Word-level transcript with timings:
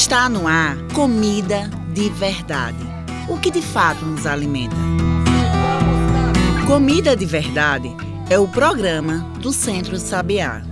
Está 0.00 0.28
no 0.28 0.46
ar 0.46 0.76
comida 0.94 1.68
de 1.92 2.08
verdade. 2.08 2.78
O 3.28 3.36
que 3.36 3.50
de 3.50 3.60
fato 3.60 4.04
nos 4.04 4.26
alimenta. 4.26 4.76
Comida 6.68 7.16
de 7.16 7.26
Verdade 7.26 7.90
é 8.30 8.38
o 8.38 8.46
programa 8.46 9.28
do 9.40 9.52
Centro 9.52 9.98
Sabiá. 9.98 10.62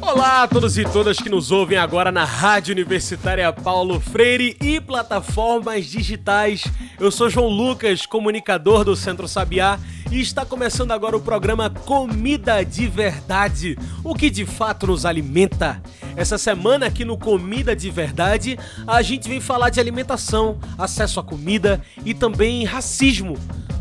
Olá 0.00 0.44
a 0.44 0.46
todos 0.46 0.78
e 0.78 0.84
todas 0.84 1.18
que 1.18 1.28
nos 1.28 1.50
ouvem 1.50 1.78
agora 1.78 2.12
na 2.12 2.24
Rádio 2.24 2.70
Universitária 2.70 3.52
Paulo 3.52 3.98
Freire 3.98 4.56
e 4.60 4.80
plataformas 4.80 5.86
digitais. 5.86 6.62
Eu 7.00 7.10
sou 7.10 7.28
João 7.28 7.48
Lucas, 7.48 8.06
comunicador 8.06 8.84
do 8.84 8.94
Centro 8.94 9.26
Sabiá, 9.26 9.80
e 10.12 10.20
está 10.20 10.44
começando 10.44 10.92
agora 10.92 11.16
o 11.16 11.20
programa 11.20 11.70
Comida 11.70 12.62
de 12.62 12.86
Verdade, 12.86 13.78
o 14.04 14.14
que 14.14 14.28
de 14.28 14.44
fato 14.44 14.86
nos 14.86 15.06
alimenta. 15.06 15.82
Essa 16.14 16.36
semana 16.36 16.84
aqui 16.84 17.02
no 17.02 17.16
Comida 17.16 17.74
de 17.74 17.90
Verdade, 17.90 18.58
a 18.86 19.00
gente 19.00 19.26
vem 19.26 19.40
falar 19.40 19.70
de 19.70 19.80
alimentação, 19.80 20.58
acesso 20.76 21.18
à 21.18 21.22
comida 21.22 21.80
e 22.04 22.12
também 22.12 22.62
racismo. 22.64 23.38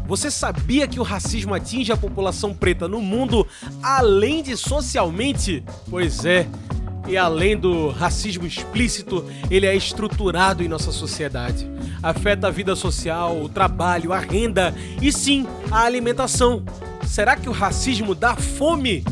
Você 0.08 0.32
sabia 0.32 0.88
que 0.88 1.02
o 1.02 1.04
racismo 1.04 1.54
atinge 1.54 1.92
a 1.92 1.98
população 1.98 2.54
preta 2.54 2.88
no 2.88 3.02
mundo 3.02 3.46
além 3.84 4.42
de 4.42 4.56
socialmente? 4.56 5.62
Pois 5.90 6.24
é. 6.24 6.48
E 7.08 7.18
além 7.18 7.58
do 7.58 7.90
racismo 7.90 8.46
explícito, 8.46 9.26
ele 9.50 9.66
é 9.66 9.76
estruturado 9.76 10.64
em 10.64 10.68
nossa 10.68 10.92
sociedade. 10.92 11.70
Afeta 12.02 12.48
a 12.48 12.52
vida 12.52 12.76
social, 12.76 13.42
o 13.42 13.50
trabalho, 13.50 14.14
a 14.14 14.20
renda 14.20 14.74
e 15.02 15.12
sim, 15.12 15.46
a 15.70 15.84
alimentação. 15.84 16.64
Será 17.06 17.36
que 17.36 17.50
o 17.50 17.52
racismo 17.52 18.16
dá 18.16 18.36
fome? 18.36 19.04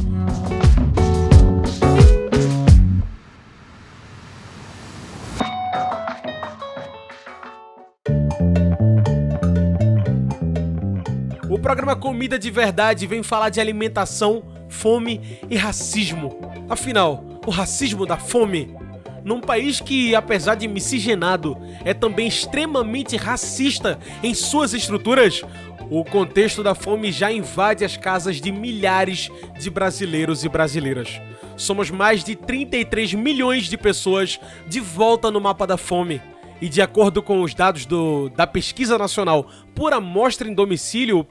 O 11.50 11.60
programa 11.60 11.96
Comida 11.96 12.40
de 12.40 12.50
Verdade 12.50 13.06
vem 13.06 13.22
falar 13.22 13.50
de 13.50 13.60
alimentação, 13.60 14.44
fome 14.70 15.40
e 15.50 15.58
racismo. 15.58 16.40
Afinal, 16.70 17.29
o 17.46 17.52
racismo 17.52 18.06
da 18.06 18.18
fome? 18.18 18.76
Num 19.24 19.42
país 19.42 19.82
que, 19.82 20.16
apesar 20.16 20.56
de 20.56 20.68
miscigenado, 20.68 21.58
é 21.84 21.94
também 21.94 22.28
extremamente 22.28 23.18
racista 23.18 24.00
em 24.24 24.34
suas 24.34 24.74
estruturas, 24.74 25.42
o 25.90 26.04
contexto 26.06 26.62
da 26.62 26.76
fome 26.76 27.12
já 27.12 27.32
invade 27.32 27.84
as 27.84 27.98
casas 27.98 28.40
de 28.40 28.52
milhares 28.52 29.30
de 29.60 29.70
brasileiros 29.70 30.44
e 30.44 30.50
brasileiras. 30.50 31.20
Somos 31.58 31.90
mais 31.90 32.24
de 32.24 32.36
33 32.36 33.16
milhões 33.16 33.66
de 33.66 33.78
pessoas 33.78 34.40
de 34.68 34.80
volta 34.80 35.32
no 35.32 35.42
mapa 35.42 35.66
da 35.66 35.78
fome. 35.78 36.22
E 36.62 36.70
de 36.70 36.82
acordo 36.82 37.24
com 37.24 37.42
os 37.42 37.54
dados 37.54 37.86
do, 37.86 38.30
da 38.30 38.46
Pesquisa 38.46 38.98
Nacional 38.98 39.50
por 39.74 39.94
Amostra 39.94 40.48
em 40.48 40.54
Domicílio, 40.54 41.18
o 41.18 41.26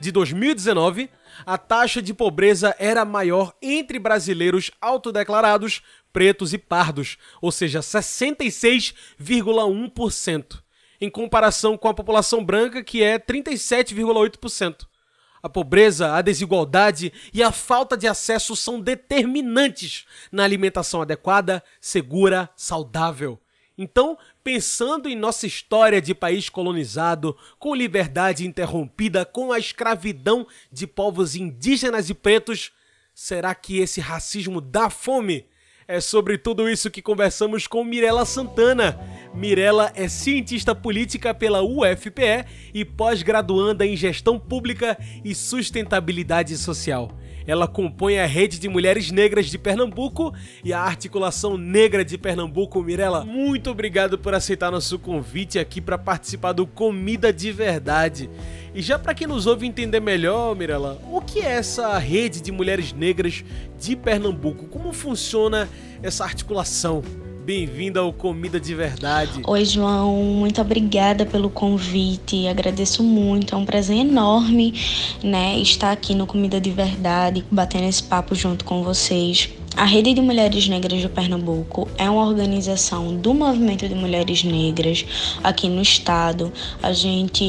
de 0.00 0.12
2019, 0.12 1.08
a 1.44 1.58
taxa 1.58 2.00
de 2.00 2.14
pobreza 2.14 2.72
era 2.78 3.04
maior 3.04 3.52
entre 3.60 3.98
brasileiros 3.98 4.70
autodeclarados, 4.80 5.82
pretos 6.12 6.52
e 6.52 6.58
pardos, 6.58 7.18
ou 7.40 7.50
seja, 7.50 7.80
66,1%, 7.80 10.62
em 11.00 11.10
comparação 11.10 11.76
com 11.76 11.88
a 11.88 11.94
população 11.94 12.44
branca, 12.44 12.84
que 12.84 13.02
é 13.02 13.18
37,8%. 13.18 14.86
A 15.42 15.48
pobreza, 15.48 16.14
a 16.14 16.22
desigualdade 16.22 17.12
e 17.34 17.42
a 17.42 17.50
falta 17.50 17.96
de 17.96 18.06
acesso 18.06 18.54
são 18.54 18.80
determinantes 18.80 20.06
na 20.30 20.44
alimentação 20.44 21.02
adequada, 21.02 21.60
segura, 21.80 22.48
saudável. 22.54 23.40
Então, 23.82 24.16
pensando 24.44 25.08
em 25.08 25.16
nossa 25.16 25.44
história 25.44 26.00
de 26.00 26.14
país 26.14 26.48
colonizado, 26.48 27.36
com 27.58 27.74
liberdade 27.74 28.46
interrompida, 28.46 29.24
com 29.24 29.50
a 29.50 29.58
escravidão 29.58 30.46
de 30.70 30.86
povos 30.86 31.34
indígenas 31.34 32.08
e 32.08 32.14
pretos, 32.14 32.70
será 33.12 33.52
que 33.56 33.78
esse 33.78 34.00
racismo 34.00 34.60
dá 34.60 34.88
fome? 34.88 35.46
É 35.88 36.00
sobre 36.00 36.38
tudo 36.38 36.70
isso 36.70 36.92
que 36.92 37.02
conversamos 37.02 37.66
com 37.66 37.82
Mirela 37.82 38.24
Santana. 38.24 39.00
Mirela 39.34 39.90
é 39.96 40.06
cientista 40.06 40.76
política 40.76 41.34
pela 41.34 41.60
UFPE 41.60 42.46
e 42.72 42.84
pós-graduanda 42.84 43.84
em 43.84 43.96
gestão 43.96 44.38
pública 44.38 44.96
e 45.24 45.34
sustentabilidade 45.34 46.56
social. 46.56 47.10
Ela 47.46 47.66
compõe 47.66 48.18
a 48.18 48.26
Rede 48.26 48.58
de 48.58 48.68
Mulheres 48.68 49.10
Negras 49.10 49.46
de 49.46 49.58
Pernambuco 49.58 50.32
e 50.64 50.72
a 50.72 50.80
Articulação 50.80 51.56
Negra 51.56 52.04
de 52.04 52.16
Pernambuco. 52.16 52.82
Mirela, 52.82 53.24
muito 53.24 53.70
obrigado 53.70 54.18
por 54.18 54.34
aceitar 54.34 54.70
nosso 54.70 54.98
convite 54.98 55.58
aqui 55.58 55.80
para 55.80 55.98
participar 55.98 56.52
do 56.52 56.66
Comida 56.66 57.32
de 57.32 57.52
Verdade. 57.52 58.30
E 58.74 58.80
já 58.80 58.98
para 58.98 59.14
quem 59.14 59.26
nos 59.26 59.46
ouve 59.46 59.66
entender 59.66 60.00
melhor, 60.00 60.56
Mirela, 60.56 61.00
o 61.10 61.20
que 61.20 61.40
é 61.40 61.52
essa 61.52 61.98
Rede 61.98 62.40
de 62.40 62.50
Mulheres 62.50 62.92
Negras 62.92 63.44
de 63.78 63.94
Pernambuco? 63.94 64.66
Como 64.66 64.92
funciona 64.92 65.68
essa 66.02 66.24
articulação? 66.24 67.02
Bem-vinda 67.44 67.98
ao 67.98 68.12
Comida 68.12 68.60
de 68.60 68.72
Verdade. 68.72 69.42
Oi, 69.44 69.64
João. 69.64 70.14
Muito 70.22 70.60
obrigada 70.60 71.26
pelo 71.26 71.50
convite. 71.50 72.46
Agradeço 72.46 73.02
muito. 73.02 73.56
É 73.56 73.58
um 73.58 73.64
prazer 73.64 73.96
enorme, 73.96 74.72
né, 75.24 75.58
estar 75.58 75.90
aqui 75.90 76.14
no 76.14 76.24
Comida 76.24 76.60
de 76.60 76.70
Verdade, 76.70 77.44
batendo 77.50 77.88
esse 77.88 78.04
papo 78.04 78.32
junto 78.36 78.64
com 78.64 78.84
vocês. 78.84 79.50
A 79.74 79.84
Rede 79.84 80.12
de 80.12 80.20
Mulheres 80.20 80.68
Negras 80.68 81.00
de 81.00 81.08
Pernambuco 81.08 81.88
é 81.96 82.08
uma 82.08 82.26
organização 82.26 83.16
do 83.16 83.32
movimento 83.32 83.88
de 83.88 83.94
mulheres 83.94 84.44
negras 84.44 85.04
aqui 85.42 85.66
no 85.66 85.80
estado. 85.80 86.52
A 86.82 86.92
gente 86.92 87.42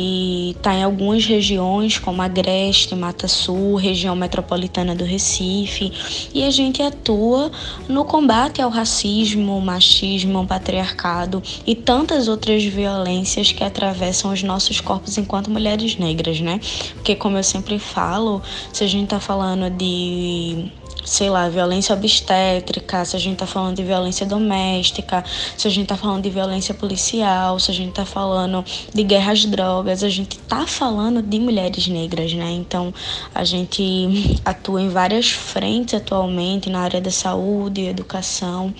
está 0.56 0.73
em 0.73 0.83
algumas 0.83 1.25
regiões, 1.25 2.00
como 2.00 2.22
Agreste, 2.22 2.95
Mata 2.95 3.28
Sul, 3.28 3.75
região 3.75 4.16
metropolitana 4.16 4.95
do 4.95 5.03
Recife, 5.03 5.91
e 6.33 6.44
a 6.44 6.50
gente 6.50 6.81
atua 6.81 7.51
no 7.89 8.06
combate 8.06 8.62
ao 8.62 8.69
racismo, 8.69 9.59
machismo, 9.59 10.47
patriarcado 10.47 11.44
e 11.67 11.75
tantas 11.75 12.29
outras 12.29 12.63
violências 12.63 13.51
que 13.51 13.66
atravessam 13.66 14.31
os 14.31 14.41
nossos 14.41 14.79
corpos 14.79 15.17
enquanto 15.17 15.51
mulheres 15.51 15.97
negras, 15.97 16.39
né? 16.39 16.62
Porque, 16.95 17.16
como 17.16 17.38
eu 17.38 17.44
sempre 17.44 17.78
falo, 17.78 18.41
se 18.72 18.83
a 18.83 18.88
gente 18.88 19.06
está 19.06 19.19
falando 19.19 19.69
de 19.69 20.72
sei 21.06 21.30
lá, 21.30 21.50
violência 21.50 21.94
obstétrica, 21.96 23.03
se 23.06 23.16
a 23.16 23.19
gente 23.19 23.38
tá 23.38 23.47
falando 23.47 23.78
de 23.78 23.84
violência 23.84 24.25
doméstica, 24.25 25.24
se 25.58 25.68
a 25.68 25.72
gente 25.72 25.88
tá 25.88 25.97
falando 25.97 26.24
de 26.24 26.30
violência 26.30 26.74
policial, 26.74 27.59
se 27.59 27.72
a 27.72 27.74
gente 27.74 27.94
tá 27.94 28.06
falando 28.06 28.64
de 28.94 29.03
guerra 29.03 29.34
às 29.34 29.46
drogas, 29.46 30.03
a 30.03 30.09
gente 30.09 30.38
tá 30.40 30.66
falando 30.66 31.22
de 31.22 31.40
mulheres 31.40 31.88
negras, 31.88 32.34
né? 32.34 32.52
Então, 32.52 32.94
a 33.34 33.44
gente 33.44 34.40
atua 34.46 34.81
em 34.81 34.90
várias 34.90 35.30
frentes 35.30 35.94
atualmente 35.94 36.69
na 36.69 36.80
área 36.80 37.02
da 37.02 37.12
saúde, 37.12 37.81
educação, 37.81 38.74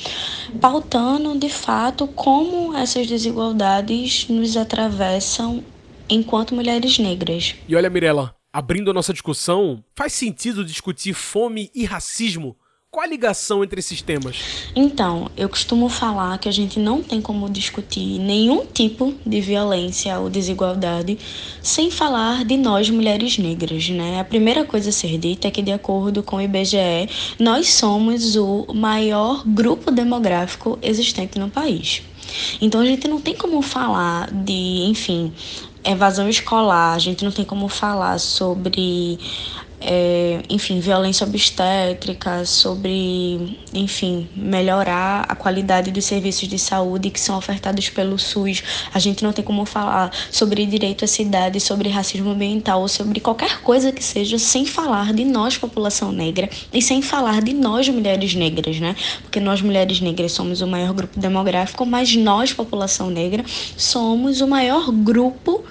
pautando 0.62 1.38
de 1.38 1.50
fato 1.50 2.08
como 2.08 2.76
essas 2.76 3.08
desigualdades 3.08 4.28
nos 4.30 4.56
atravessam 4.58 5.64
enquanto 6.10 6.56
mulheres 6.56 7.00
negras. 7.00 7.56
E 7.68 7.76
olha, 7.76 7.90
Mirella, 7.90 8.36
Abrindo 8.56 8.92
a 8.92 8.94
nossa 8.94 9.12
discussão, 9.12 9.84
faz 9.96 10.14
sentido 10.14 10.64
discutir 10.64 11.16
fome 11.16 11.72
e 11.74 11.86
racismo? 11.86 12.56
Qual 12.92 13.04
a 13.04 13.08
ligação 13.08 13.64
entre 13.64 13.80
esses 13.80 14.00
temas? 14.04 14.38
Então, 14.76 15.32
eu 15.36 15.50
costumo 15.50 15.90
falar 15.90 16.38
que 16.38 16.48
a 16.48 16.52
gente 16.52 16.78
não 16.78 17.02
tem 17.02 17.20
como 17.20 17.50
discutir 17.50 18.20
nenhum 18.20 18.64
tipo 18.64 19.16
de 19.26 19.42
violência 19.42 20.20
ou 20.20 20.30
desigualdade 20.30 21.18
sem 21.64 21.90
falar 21.90 22.46
de 22.46 22.56
nós 22.56 22.92
mulheres 22.92 23.40
negras, 23.40 23.90
né? 23.90 24.20
A 24.20 24.24
primeira 24.24 24.64
coisa 24.64 24.90
a 24.90 24.94
ser 24.94 25.18
dita 25.18 25.48
é 25.48 25.52
que, 25.52 25.64
de 25.64 25.72
acordo 25.72 26.22
com 26.22 26.36
o 26.36 26.42
IBGE, 26.42 27.10
nós 27.40 27.74
somos 27.74 28.36
o 28.36 28.68
maior 28.72 29.42
grupo 29.44 29.90
demográfico 29.90 30.78
existente 30.84 31.40
no 31.40 31.50
país. 31.50 32.04
Então 32.62 32.82
a 32.82 32.86
gente 32.86 33.08
não 33.08 33.20
tem 33.20 33.36
como 33.36 33.62
falar 33.62 34.32
de, 34.32 34.86
enfim, 34.86 35.34
evasão 35.84 36.30
escolar, 36.30 36.94
a 36.96 37.00
gente 37.00 37.24
não 37.24 37.32
tem 37.32 37.46
como 37.46 37.68
falar 37.68 38.20
sobre 38.20 39.20
é, 39.86 40.42
enfim, 40.50 40.80
violência 40.80 41.28
obstétrica, 41.28 42.46
sobre, 42.46 43.58
enfim, 43.74 44.30
melhorar 44.34 45.26
a 45.28 45.36
qualidade 45.36 45.92
dos 45.92 46.06
serviços 46.06 46.48
de 46.48 46.58
saúde 46.58 47.10
que 47.10 47.20
são 47.20 47.38
ofertados 47.38 47.90
pelo 47.90 48.18
SUS. 48.18 48.64
A 48.94 49.00
gente 49.00 49.24
não 49.24 49.34
tem 49.34 49.44
como 49.44 49.66
falar 49.66 50.10
sobre 50.32 50.66
direito 50.66 51.04
à 51.04 51.08
cidade, 51.08 51.60
sobre 51.60 51.90
racismo 51.90 52.30
ambiental 52.30 52.82
ou 52.82 52.88
sobre 52.88 53.20
qualquer 53.20 53.62
coisa 53.62 53.92
que 53.92 54.04
seja 54.04 54.40
sem 54.40 54.66
falar 54.66 55.12
de 55.12 55.26
nós, 55.26 55.58
população 55.58 56.14
negra, 56.14 56.50
e 56.72 56.82
sem 56.82 57.02
falar 57.02 57.42
de 57.42 57.54
nós, 57.54 57.90
mulheres 57.90 58.34
negras, 58.34 58.80
né? 58.80 58.96
Porque 59.22 59.42
nós, 59.42 59.62
mulheres 59.62 60.00
negras, 60.00 60.32
somos 60.32 60.62
o 60.62 60.68
maior 60.68 60.94
grupo 60.94 61.20
demográfico, 61.20 61.86
mas 61.86 62.16
nós, 62.16 62.54
população 62.54 63.10
negra, 63.10 63.44
somos 63.76 64.40
o 64.40 64.48
maior 64.48 64.90
grupo 64.92 65.64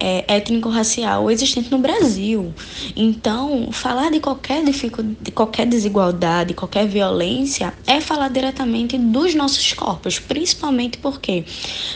é, 0.00 0.24
étnico-racial 0.28 1.30
existente 1.30 1.70
no 1.70 1.78
Brasil. 1.78 2.52
Então, 2.96 3.68
falar 3.72 4.10
de 4.10 4.20
qualquer, 4.20 4.62
de 4.64 5.30
qualquer 5.32 5.66
desigualdade, 5.66 6.54
qualquer 6.54 6.86
violência, 6.86 7.72
é 7.86 8.00
falar 8.00 8.28
diretamente 8.28 8.96
dos 8.96 9.34
nossos 9.34 9.72
corpos, 9.72 10.18
principalmente 10.18 10.98
porque 10.98 11.44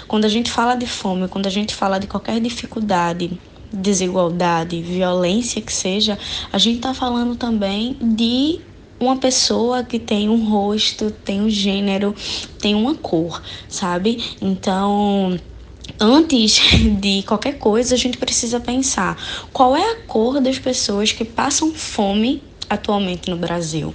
quando 0.08 0.24
a 0.24 0.28
gente 0.28 0.50
fala 0.50 0.74
de 0.74 0.86
fome, 0.86 1.28
quando 1.28 1.46
a 1.46 1.50
gente 1.50 1.74
fala 1.74 1.98
de 1.98 2.06
qualquer 2.06 2.40
dificuldade, 2.40 3.38
desigualdade, 3.72 4.82
violência 4.82 5.62
que 5.62 5.72
seja, 5.72 6.18
a 6.52 6.58
gente 6.58 6.76
está 6.76 6.92
falando 6.92 7.36
também 7.36 7.96
de 8.00 8.60
uma 9.00 9.16
pessoa 9.16 9.82
que 9.82 9.98
tem 9.98 10.28
um 10.28 10.48
rosto, 10.48 11.10
tem 11.10 11.40
um 11.40 11.50
gênero, 11.50 12.14
tem 12.60 12.74
uma 12.74 12.94
cor, 12.94 13.42
sabe? 13.68 14.22
Então, 14.40 15.38
antes 16.02 16.60
de 17.00 17.22
qualquer 17.22 17.58
coisa, 17.58 17.94
a 17.94 17.98
gente 17.98 18.18
precisa 18.18 18.58
pensar 18.58 19.16
qual 19.52 19.76
é 19.76 19.92
a 19.92 19.96
cor 20.06 20.40
das 20.40 20.58
pessoas 20.58 21.12
que 21.12 21.24
passam 21.24 21.72
fome 21.72 22.42
atualmente 22.68 23.30
no 23.30 23.36
Brasil. 23.36 23.94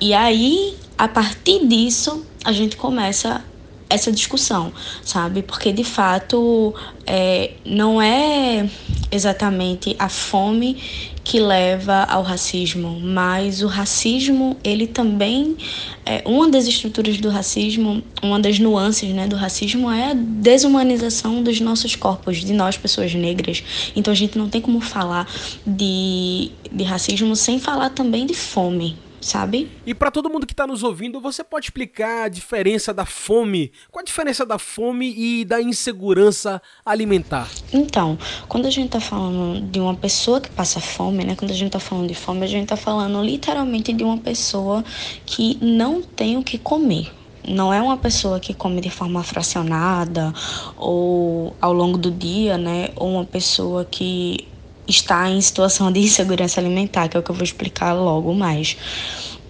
E 0.00 0.14
aí, 0.14 0.76
a 0.96 1.08
partir 1.08 1.66
disso, 1.66 2.24
a 2.44 2.52
gente 2.52 2.76
começa 2.76 3.44
essa 3.90 4.12
discussão, 4.12 4.72
sabe? 5.02 5.42
Porque 5.42 5.72
de 5.72 5.82
fato 5.82 6.74
é, 7.06 7.52
não 7.64 8.00
é 8.00 8.68
exatamente 9.10 9.96
a 9.98 10.08
fome 10.08 10.82
que 11.28 11.38
leva 11.38 12.04
ao 12.04 12.22
racismo, 12.22 12.98
mas 12.98 13.60
o 13.60 13.66
racismo, 13.66 14.56
ele 14.64 14.86
também 14.86 15.58
é 16.06 16.22
uma 16.24 16.48
das 16.48 16.66
estruturas 16.66 17.18
do 17.18 17.28
racismo, 17.28 18.02
uma 18.22 18.40
das 18.40 18.58
nuances, 18.58 19.10
né, 19.10 19.26
do 19.26 19.36
racismo 19.36 19.90
é 19.90 20.12
a 20.12 20.14
desumanização 20.14 21.42
dos 21.42 21.60
nossos 21.60 21.94
corpos, 21.94 22.38
de 22.38 22.54
nós 22.54 22.78
pessoas 22.78 23.14
negras. 23.14 23.62
Então 23.94 24.10
a 24.10 24.16
gente 24.16 24.38
não 24.38 24.48
tem 24.48 24.62
como 24.62 24.80
falar 24.80 25.30
de, 25.66 26.50
de 26.72 26.84
racismo 26.84 27.36
sem 27.36 27.58
falar 27.58 27.90
também 27.90 28.24
de 28.24 28.32
fome, 28.32 28.96
sabe? 29.20 29.70
E 29.86 29.94
para 29.94 30.10
todo 30.10 30.30
mundo 30.30 30.46
que 30.46 30.52
está 30.52 30.66
nos 30.66 30.82
ouvindo, 30.82 31.20
você 31.20 31.42
pode 31.42 31.66
explicar 31.66 32.24
a 32.24 32.28
diferença 32.28 32.92
da 32.92 33.04
fome? 33.04 33.72
Qual 33.90 34.00
a 34.00 34.04
diferença 34.04 34.44
da 34.44 34.58
fome 34.58 35.14
e 35.16 35.44
da 35.44 35.60
insegurança 35.60 36.60
alimentar? 36.84 37.48
Então, 37.72 38.18
quando 38.48 38.66
a 38.66 38.70
gente 38.70 38.86
está 38.86 39.00
falando 39.00 39.60
de 39.70 39.80
uma 39.80 39.94
pessoa 39.94 40.40
que 40.40 40.50
passa 40.50 40.80
fome, 40.80 41.24
né? 41.24 41.34
Quando 41.36 41.50
a 41.50 41.54
gente 41.54 41.68
está 41.68 41.80
falando 41.80 42.08
de 42.08 42.14
fome, 42.14 42.44
a 42.44 42.48
gente 42.48 42.64
está 42.64 42.76
falando 42.76 43.22
literalmente 43.22 43.92
de 43.92 44.04
uma 44.04 44.18
pessoa 44.18 44.84
que 45.26 45.58
não 45.60 46.02
tem 46.02 46.36
o 46.36 46.42
que 46.42 46.58
comer. 46.58 47.12
Não 47.46 47.72
é 47.72 47.80
uma 47.80 47.96
pessoa 47.96 48.38
que 48.38 48.52
come 48.52 48.80
de 48.80 48.90
forma 48.90 49.22
fracionada 49.22 50.34
ou 50.76 51.56
ao 51.60 51.72
longo 51.72 51.96
do 51.96 52.10
dia, 52.10 52.58
né? 52.58 52.90
Ou 52.94 53.08
uma 53.08 53.24
pessoa 53.24 53.86
que 53.86 54.46
está 54.88 55.28
em 55.30 55.40
situação 55.40 55.92
de 55.92 56.00
insegurança 56.00 56.60
alimentar, 56.60 57.08
que 57.08 57.16
é 57.16 57.20
o 57.20 57.22
que 57.22 57.30
eu 57.30 57.34
vou 57.34 57.44
explicar 57.44 57.92
logo 57.92 58.34
mais. 58.34 58.76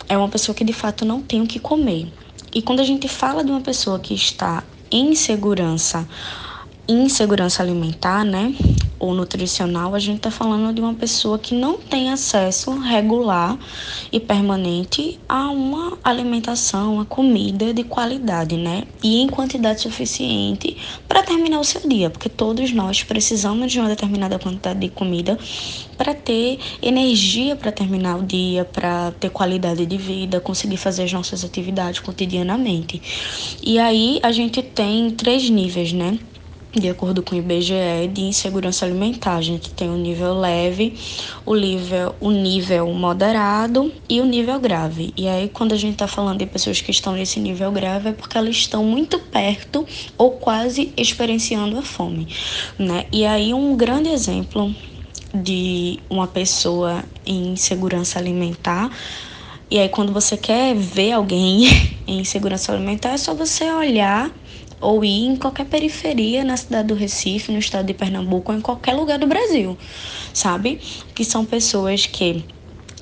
É 0.09 0.17
uma 0.17 0.29
pessoa 0.29 0.55
que 0.55 0.65
de 0.65 0.73
fato 0.73 1.05
não 1.05 1.23
tem 1.23 1.41
o 1.41 1.47
que 1.47 1.59
comer. 1.59 2.09
E 2.55 2.61
quando 2.61 2.81
a 2.81 2.85
gente 2.85 3.09
fala 3.09 3.45
de 3.45 3.51
uma 3.51 3.61
pessoa 3.61 3.99
que 3.99 4.15
está 4.15 4.65
em 4.91 5.13
insegurança, 5.13 6.09
insegurança 6.89 7.63
alimentar, 7.63 8.25
né? 8.25 8.55
ou 8.99 9.15
nutricional, 9.15 9.95
a 9.95 9.99
gente 9.99 10.17
está 10.17 10.31
falando 10.31 10.75
de 10.75 10.81
uma 10.81 10.95
pessoa 10.95 11.39
que 11.39 11.55
não 11.55 11.79
tem 11.79 12.11
acesso 12.11 12.73
regular 12.79 13.57
e 14.11 14.19
permanente 14.19 15.19
a 15.29 15.51
uma 15.51 15.97
alimentação, 16.03 17.01
a 17.01 17.05
comida 17.05 17.73
de 17.73 17.85
qualidade, 17.85 18.57
né? 18.57 18.85
E 19.03 19.23
em 19.23 19.29
quantidade 19.29 19.81
suficiente 19.81 20.77
para 21.07 21.23
terminar 21.23 21.61
o 21.61 21.65
seu 21.65 21.89
dia, 21.89 22.11
porque 22.11 22.29
todos 22.29 22.73
nós 22.73 23.05
precisamos 23.05 23.71
de 23.71 23.79
uma 23.79 23.89
determinada 23.89 24.39
quantidade 24.39 24.81
de 24.81 24.89
comida 24.89 25.39
para 25.97 26.15
ter 26.15 26.59
energia 26.83 27.55
para 27.55 27.71
terminar 27.71 28.17
o 28.19 28.23
dia, 28.23 28.65
para 28.65 29.13
ter 29.13 29.31
qualidade 29.31 29.87
de 29.87 29.97
vida, 29.97 30.41
conseguir 30.41 30.77
fazer 30.77 31.05
as 31.05 31.13
nossas 31.13 31.45
atividades 31.45 32.01
cotidianamente. 32.01 33.01
E 33.63 33.79
aí 33.79 34.19
a 34.23 34.33
gente 34.33 34.63
tem 34.63 35.11
três 35.11 35.49
níveis, 35.49 35.93
né? 35.93 36.19
De 36.73 36.89
acordo 36.89 37.23
com 37.23 37.35
o 37.35 37.39
IBGE, 37.39 38.09
de 38.13 38.23
insegurança 38.23 38.85
alimentar. 38.85 39.37
A 39.37 39.43
gente 39.43 39.71
tem 39.71 39.89
o 39.89 39.97
nível 39.97 40.39
leve, 40.39 40.95
o 41.45 41.55
nível, 41.55 42.15
o 42.21 42.31
nível 42.31 42.93
moderado 42.93 43.93
e 44.09 44.21
o 44.21 44.25
nível 44.25 44.61
grave. 44.61 45.13
E 45.17 45.27
aí, 45.29 45.49
quando 45.49 45.73
a 45.73 45.77
gente 45.77 45.95
está 45.95 46.07
falando 46.07 46.39
de 46.39 46.47
pessoas 46.47 46.81
que 46.81 46.91
estão 46.91 47.15
nesse 47.15 47.41
nível 47.41 47.73
grave, 47.73 48.11
é 48.11 48.13
porque 48.13 48.37
elas 48.37 48.57
estão 48.57 48.85
muito 48.85 49.19
perto 49.19 49.87
ou 50.17 50.33
quase 50.33 50.93
experienciando 50.97 51.79
a 51.79 51.83
fome, 51.83 52.29
né? 52.79 53.07
E 53.13 53.25
aí, 53.25 53.55
um 53.55 53.77
grande 53.77 54.11
exemplo 54.11 54.75
de 55.35 55.99
uma 56.09 56.27
pessoa 56.27 57.05
em 57.27 57.53
insegurança 57.53 58.19
alimentar 58.19 58.91
e 59.71 59.79
aí, 59.79 59.89
quando 59.91 60.15
você 60.15 60.35
quer 60.35 60.75
ver 60.75 61.13
alguém 61.13 61.67
em 62.09 62.21
insegurança 62.21 62.73
alimentar, 62.73 63.11
é 63.11 63.19
só 63.19 63.35
você 63.35 63.71
olhar 63.71 64.31
ou 64.81 65.05
ir 65.05 65.27
em 65.27 65.37
qualquer 65.37 65.67
periferia 65.67 66.45
na 66.45 66.57
cidade 66.57 66.89
do 66.89 66.95
Recife, 66.95 67.53
no 67.53 67.59
estado 67.59 67.87
de 67.87 67.95
Pernambuco, 67.95 68.53
ou 68.53 68.59
em 68.59 68.61
qualquer 68.61 68.95
lugar 68.95 69.19
do 69.19 69.27
Brasil, 69.27 69.77
sabe? 70.33 70.81
Que 71.15 71.25
são 71.25 71.45
pessoas 71.45 72.07
que 72.07 72.45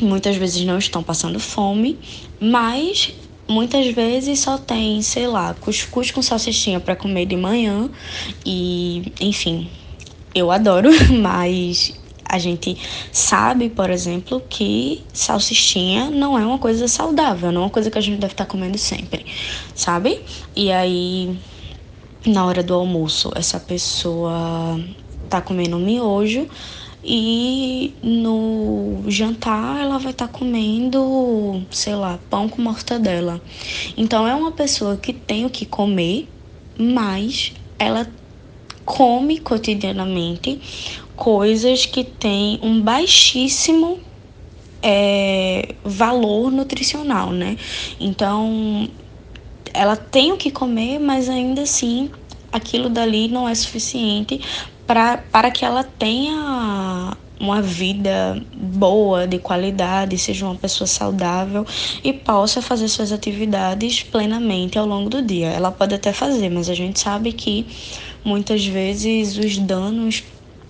muitas 0.01 0.37
vezes 0.37 0.65
não 0.65 0.79
estão 0.79 1.03
passando 1.03 1.41
fome, 1.41 1.99
mas 2.41 3.13
muitas 3.49 3.87
vezes 3.95 4.41
só 4.41 4.59
tem, 4.59 5.01
sei 5.03 5.27
lá, 5.27 5.55
cuscuz 5.55 6.11
com 6.11 6.21
salsichinha 6.23 6.81
para 6.81 6.97
comer 6.97 7.27
de 7.27 7.37
manhã 7.37 7.89
e, 8.45 9.13
enfim, 9.21 9.71
eu 10.35 10.51
adoro, 10.51 10.91
mas 11.21 11.95
a 12.29 12.39
gente 12.39 12.77
sabe, 13.13 13.71
por 13.71 13.89
exemplo, 13.89 14.43
que 14.49 15.05
salsichinha 15.13 16.11
não 16.11 16.37
é 16.37 16.45
uma 16.45 16.59
coisa 16.59 16.89
saudável, 16.89 17.53
não 17.53 17.63
é 17.63 17.65
uma 17.65 17.71
coisa 17.71 17.91
que 17.91 17.99
a 17.99 18.01
gente 18.01 18.19
deve 18.19 18.33
estar 18.33 18.47
comendo 18.47 18.77
sempre, 18.77 19.25
sabe? 19.75 20.21
E 20.55 20.73
aí 20.73 21.39
na 22.27 22.45
hora 22.45 22.63
do 22.63 22.75
almoço 22.75 23.31
essa 23.35 23.59
pessoa 23.61 24.81
tá 25.29 25.41
comendo 25.41 25.79
miojo 25.79 26.49
e 27.05 27.95
no 28.03 29.05
jantar 29.07 29.81
ela 29.81 29.99
vai 29.99 30.11
estar 30.11 30.27
tá 30.27 30.33
comendo, 30.33 31.63
sei 31.71 31.95
lá, 31.95 32.19
pão 32.29 32.49
com 32.49 32.61
mortadela. 32.61 33.41
Então 33.97 34.27
é 34.27 34.35
uma 34.35 34.51
pessoa 34.51 34.97
que 34.97 35.13
tem 35.13 35.45
o 35.45 35.51
que 35.51 35.65
comer, 35.65 36.29
mas 36.77 37.53
ela 37.79 38.09
come 38.85 39.39
cotidianamente 39.39 40.61
coisas 41.15 41.87
que 41.87 42.03
têm 42.03 42.59
um 42.63 42.81
baixíssimo 42.81 44.01
é, 44.83 45.75
valor 45.85 46.51
nutricional, 46.51 47.31
né? 47.31 47.57
Então 48.01 48.89
ela 49.77 49.97
tem 49.97 50.33
o 50.33 50.37
que 50.37 50.51
comer, 50.51 50.99
mas 50.99 51.29
ainda 51.29 51.63
assim 51.63 52.11
aquilo 52.51 52.89
dali 52.89 53.29
não 53.29 53.49
é 53.49 53.55
suficiente 53.55 54.41
para 54.87 55.51
que 55.51 55.65
ela 55.65 55.85
tenha 55.85 57.17
uma 57.39 57.61
vida 57.61 58.43
boa, 58.55 59.27
de 59.27 59.39
qualidade, 59.39 60.17
seja 60.17 60.47
uma 60.47 60.55
pessoa 60.55 60.87
saudável 60.87 61.67
e 62.03 62.13
possa 62.13 62.63
fazer 62.63 62.89
suas 62.89 63.13
atividades 63.13 64.03
plenamente 64.03 64.79
ao 64.79 64.87
longo 64.87 65.11
do 65.11 65.21
dia. 65.21 65.49
Ela 65.49 65.71
pode 65.71 65.95
até 65.95 66.13
fazer, 66.13 66.49
mas 66.49 66.71
a 66.71 66.75
gente 66.75 66.99
sabe 66.99 67.33
que 67.33 67.67
muitas 68.25 68.65
vezes 68.65 69.37
os 69.37 69.59
danos 69.59 70.23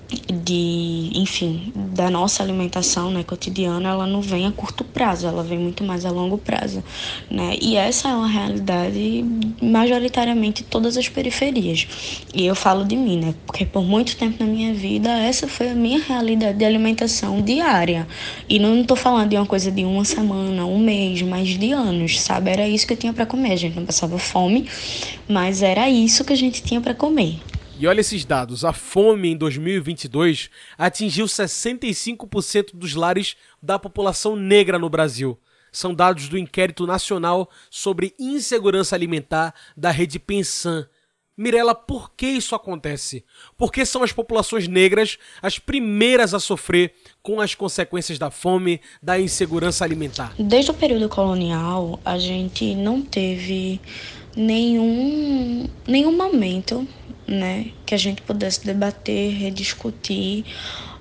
de, 0.09 1.11
enfim, 1.15 1.73
da 1.75 2.09
nossa 2.09 2.43
alimentação, 2.43 3.11
né, 3.11 3.25
cotidiana, 3.25 3.89
ela 3.89 4.07
não 4.07 4.21
vem 4.21 4.47
a 4.47 4.53
curto 4.53 4.85
prazo, 4.85 5.27
ela 5.27 5.43
vem 5.43 5.59
muito 5.59 5.83
mais 5.83 6.05
a 6.05 6.11
longo 6.11 6.39
prazo, 6.39 6.83
né? 7.29 7.57
E 7.61 7.77
essa 7.77 8.09
é 8.09 8.15
uma 8.15 8.29
realidade 8.29 9.25
majoritariamente 9.61 10.63
todas 10.63 10.97
as 10.97 11.09
periferias. 11.09 11.89
E 12.33 12.47
eu 12.47 12.55
falo 12.55 12.85
de 12.85 12.97
mim, 12.97 13.19
né? 13.19 13.35
Porque 13.47 13.65
por 13.65 13.83
muito 13.83 14.17
tempo 14.17 14.45
na 14.45 14.49
minha 14.49 14.73
vida 14.73 15.11
essa 15.11 15.49
foi 15.49 15.71
a 15.71 15.75
minha 15.75 16.01
realidade 16.01 16.59
de 16.59 16.65
alimentação 16.65 17.43
diária. 17.43 18.07
E 18.49 18.59
não 18.59 18.81
estou 18.81 18.97
falando 18.97 19.31
de 19.31 19.37
uma 19.37 19.47
coisa 19.47 19.73
de 19.73 19.85
uma 19.85 20.05
semana, 20.05 20.65
um 20.65 20.79
mês, 20.79 21.21
mas 21.23 21.49
de 21.49 21.73
anos, 21.73 22.21
sabe? 22.21 22.51
Era 22.51 22.69
isso 22.69 22.87
que 22.87 22.93
eu 22.93 22.97
tinha 22.97 23.13
para 23.13 23.27
comer. 23.27 23.53
A 23.53 23.57
gente 23.57 23.77
não 23.77 23.85
passava 23.85 24.19
fome, 24.19 24.69
mas 25.29 25.63
era 25.63 25.91
isso 25.91 26.25
que 26.25 26.33
a 26.33 26.37
gente 26.37 26.63
tinha 26.63 26.81
para 26.81 26.95
comer. 26.95 27.41
E 27.79 27.87
olha 27.87 28.01
esses 28.01 28.25
dados: 28.25 28.65
a 28.65 28.73
fome 28.73 29.29
em 29.29 29.37
2022 29.37 30.49
atingiu 30.79 31.27
65% 31.27 32.71
dos 32.75 32.95
lares 32.95 33.37
da 33.63 33.79
população 33.79 34.35
negra 34.35 34.79
no 34.79 34.89
Brasil. 34.89 35.39
São 35.71 35.95
dados 35.95 36.29
do 36.29 36.39
Inquérito 36.39 36.87
Nacional 36.87 37.51
sobre 37.71 38.15
Insegurança 38.19 38.97
Alimentar 38.97 39.55
da 39.77 39.91
Rede 39.91 40.19
Pensan. 40.19 40.89
Mirela, 41.37 41.75
por 41.75 42.13
que 42.17 42.27
isso 42.27 42.55
acontece? 42.55 43.23
Por 43.59 43.71
que 43.71 43.85
são 43.85 44.03
as 44.03 44.11
populações 44.11 44.67
negras 44.67 45.19
as 45.43 45.59
primeiras 45.59 46.33
a 46.33 46.41
sofrer 46.41 46.95
com 47.23 47.43
as 47.43 47.55
consequências 47.55 48.19
da 48.19 48.31
fome, 48.31 48.81
da 49.03 49.21
insegurança 49.21 49.85
alimentar? 49.85 50.33
Desde 50.39 50.71
o 50.71 50.75
período 50.75 51.11
colonial, 51.11 52.01
a 52.03 52.17
gente 52.17 52.75
não 52.75 53.03
teve 53.03 53.79
nenhum, 54.35 55.69
nenhum 55.87 56.17
momento 56.17 56.89
né, 57.27 57.71
que 57.85 57.95
a 57.95 57.99
gente 57.99 58.23
pudesse 58.23 58.65
debater, 58.65 59.33
rediscutir, 59.33 60.45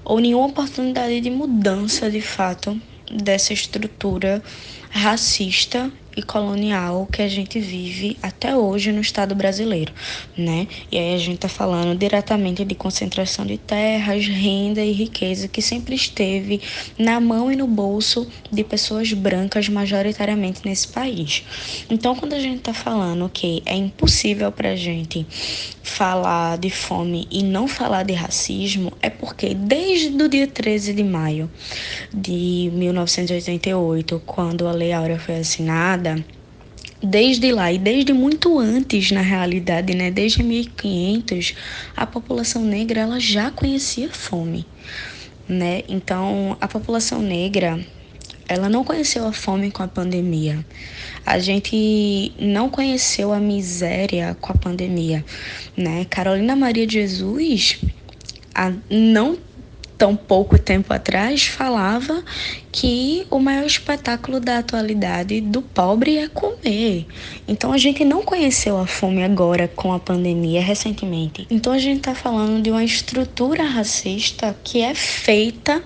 ou 0.04 0.20
nenhuma 0.20 0.48
oportunidade 0.48 1.20
de 1.22 1.30
mudança 1.30 2.10
de 2.10 2.22
fato 2.22 2.80
dessa 3.12 3.54
estrutura 3.54 4.42
racista 4.90 5.92
e 6.16 6.24
colonial 6.24 7.08
que 7.12 7.22
a 7.22 7.28
gente 7.28 7.60
vive 7.60 8.18
até 8.22 8.56
hoje 8.56 8.92
no 8.92 9.02
Estado 9.02 9.36
brasileiro, 9.36 9.94
né? 10.38 10.68
E 10.92 10.98
aí 10.98 11.16
a 11.16 11.18
gente 11.18 11.36
está 11.36 11.50
falando 11.50 11.98
diretamente 11.98 12.64
de 12.64 12.76
concentração 12.76 13.46
de 13.46 13.58
terras, 13.58 14.28
renda 14.28 14.82
e 14.82 14.92
riqueza 14.92 15.48
que 15.48 15.62
sempre 15.62 15.96
esteve 15.96 16.62
na 16.98 17.20
mão 17.20 17.52
e 17.52 17.56
no 17.56 17.68
bolso 17.68 18.28
de 18.52 18.64
pessoas 18.64 19.12
brancas 19.14 19.68
majoritariamente 19.70 20.62
nesse 20.66 20.88
país. 20.88 21.44
Então, 21.90 22.16
quando 22.16 22.34
a 22.34 22.40
gente 22.40 22.58
está 22.58 22.74
falando 22.74 23.30
que 23.30 23.62
é 23.66 23.76
impossível 23.76 24.52
para 24.52 24.70
a 24.70 24.76
gente 24.76 25.26
falar 25.84 26.58
de 26.58 26.70
fome 26.70 27.28
e 27.32 27.44
não 27.44 27.68
falar 27.68 28.04
de 28.04 28.14
racismo, 28.14 28.92
é 29.02 29.10
porque 29.10 29.54
desde 29.54 30.22
o 30.22 30.28
dia 30.28 30.48
13 30.48 30.94
de 30.94 31.04
maio 31.04 31.50
de 32.14 32.72
1988, 32.74 34.22
quando 34.26 34.68
a 34.68 34.72
Lei 34.72 34.92
Áurea 34.92 35.20
foi 35.20 35.38
assinada, 35.38 36.05
desde 37.02 37.52
lá 37.52 37.72
e 37.72 37.78
desde 37.78 38.14
muito 38.14 38.60
antes, 38.60 39.12
na 39.12 39.22
realidade, 39.22 39.96
né, 39.96 40.12
desde 40.12 40.44
1500, 40.44 41.56
a 41.96 42.06
população 42.06 42.64
negra 42.64 43.02
ela 43.02 43.20
já 43.20 43.52
conhecia 43.52 44.10
fome, 44.10 44.66
né? 45.48 45.84
Então, 45.88 46.58
a 46.60 46.68
população 46.68 47.22
negra 47.22 47.80
ela 48.48 48.70
não 48.70 48.84
conheceu 48.84 49.26
a 49.28 49.34
fome 49.34 49.72
com 49.72 49.82
a 49.82 49.88
pandemia. 49.88 50.64
A 51.26 51.40
gente 51.40 52.32
não 52.40 52.70
conheceu 52.70 53.34
a 53.34 53.40
miséria 53.40 54.38
com 54.40 54.52
a 54.52 54.56
pandemia, 54.56 55.26
né? 55.76 56.06
Carolina 56.06 56.56
Maria 56.56 56.86
de 56.86 56.94
Jesus 56.94 57.80
a, 58.54 58.72
não 58.90 59.38
tão 59.98 60.16
pouco 60.16 60.58
tempo 60.58 60.94
atrás 60.94 61.46
falava 61.46 62.24
que 62.72 63.26
o 63.30 63.40
maior 63.40 63.66
espetáculo 63.66 64.40
da 64.40 64.60
atualidade 64.60 65.40
do 65.42 65.62
pobre 65.62 66.18
é 66.18 66.28
comer. 66.28 67.06
Então 67.48 67.72
a 67.72 67.78
gente 67.78 68.04
não 68.04 68.24
conheceu 68.24 68.78
a 68.78 68.86
fome 68.86 69.24
agora 69.24 69.68
com 69.68 69.94
a 69.94 70.00
pandemia 70.00 70.62
recentemente. 70.62 71.48
Então 71.50 71.72
a 71.72 71.80
gente 71.80 72.00
está 72.00 72.14
falando 72.14 72.62
de 72.62 72.70
uma 72.70 72.84
estrutura 72.84 73.64
racista 73.64 74.56
que 74.64 74.82
é 74.82 74.94
feita 74.94 75.82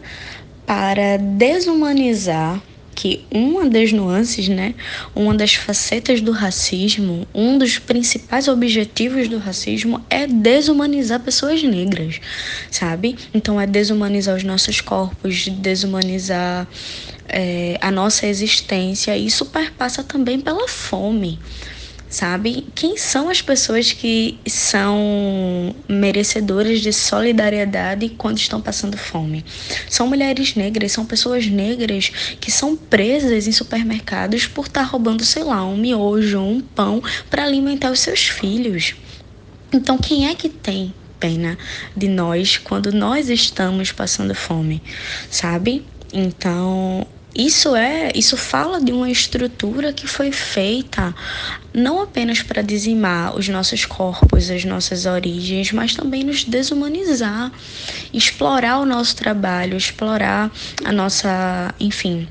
para 0.65 1.17
desumanizar 1.17 2.61
que 2.99 3.23
uma 3.31 3.69
das 3.69 3.93
nuances, 3.93 4.49
né, 4.49 4.75
uma 5.15 5.33
das 5.33 5.53
facetas 5.53 6.19
do 6.19 6.33
racismo, 6.33 7.25
um 7.33 7.57
dos 7.57 7.79
principais 7.79 8.49
objetivos 8.49 9.29
do 9.29 9.37
racismo 9.37 10.03
é 10.09 10.27
desumanizar 10.27 11.21
pessoas 11.21 11.63
negras, 11.63 12.19
sabe? 12.69 13.15
Então 13.33 13.59
é 13.59 13.65
desumanizar 13.65 14.35
os 14.35 14.43
nossos 14.43 14.81
corpos, 14.81 15.47
desumanizar 15.47 16.67
é, 17.29 17.77
a 17.79 17.89
nossa 17.89 18.27
existência. 18.27 19.15
Isso 19.15 19.45
perpassa 19.45 20.03
também 20.03 20.41
pela 20.41 20.67
fome 20.67 21.39
sabe? 22.09 22.67
Quem 22.73 22.97
são 22.97 23.29
as 23.29 23.41
pessoas 23.41 23.93
que 23.93 24.39
são 24.47 25.75
merecedoras 25.87 26.81
de 26.81 26.91
solidariedade 26.91 28.09
quando 28.09 28.39
estão 28.39 28.59
passando 28.59 28.97
fome? 28.97 29.45
São 29.87 30.07
mulheres 30.07 30.55
negras, 30.55 30.91
são 30.91 31.05
pessoas 31.05 31.45
negras 31.45 32.09
que 32.39 32.51
são 32.51 32.75
presas 32.75 33.47
em 33.47 33.51
supermercados 33.51 34.47
por 34.47 34.65
estar 34.65 34.81
tá 34.81 34.87
roubando, 34.87 35.23
sei 35.23 35.43
lá, 35.43 35.63
um 35.63 35.77
miojo, 35.77 36.39
um 36.39 36.59
pão 36.59 37.01
para 37.29 37.43
alimentar 37.43 37.91
os 37.91 37.99
seus 37.99 38.21
filhos. 38.27 38.95
Então, 39.71 39.97
quem 39.97 40.27
é 40.27 40.33
que 40.33 40.49
tem 40.49 40.93
pena 41.19 41.57
de 41.95 42.07
nós 42.07 42.57
quando 42.57 42.91
nós 42.91 43.29
estamos 43.29 43.91
passando 43.91 44.33
fome, 44.33 44.81
sabe? 45.29 45.85
Então, 46.11 47.05
isso 47.35 47.75
é, 47.75 48.11
isso 48.15 48.35
fala 48.35 48.81
de 48.81 48.91
uma 48.91 49.09
estrutura 49.09 49.93
que 49.93 50.07
foi 50.07 50.31
feita 50.31 51.15
não 51.73 52.01
apenas 52.01 52.41
para 52.41 52.61
dizimar 52.61 53.35
os 53.35 53.47
nossos 53.47 53.85
corpos, 53.85 54.49
as 54.49 54.65
nossas 54.65 55.05
origens, 55.05 55.71
mas 55.71 55.95
também 55.95 56.23
nos 56.23 56.43
desumanizar, 56.43 57.51
explorar 58.11 58.79
o 58.79 58.85
nosso 58.85 59.15
trabalho, 59.15 59.77
explorar 59.77 60.51
a 60.83 60.91
nossa, 60.91 61.73
enfim, 61.79 62.27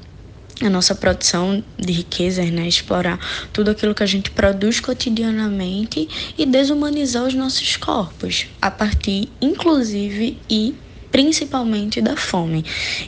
a 0.60 0.68
nossa 0.68 0.94
produção 0.94 1.62
de 1.78 1.92
riquezas, 1.92 2.50
né? 2.50 2.66
explorar 2.66 3.18
tudo 3.52 3.70
aquilo 3.70 3.94
que 3.94 4.02
a 4.02 4.06
gente 4.06 4.30
produz 4.32 4.80
cotidianamente 4.80 6.08
e 6.36 6.44
desumanizar 6.44 7.24
os 7.24 7.34
nossos 7.34 7.76
corpos, 7.76 8.46
a 8.60 8.70
partir, 8.70 9.28
inclusive, 9.40 10.38
e 10.50 10.74
principalmente 11.10 12.00
da 12.00 12.16
fome. 12.16 12.64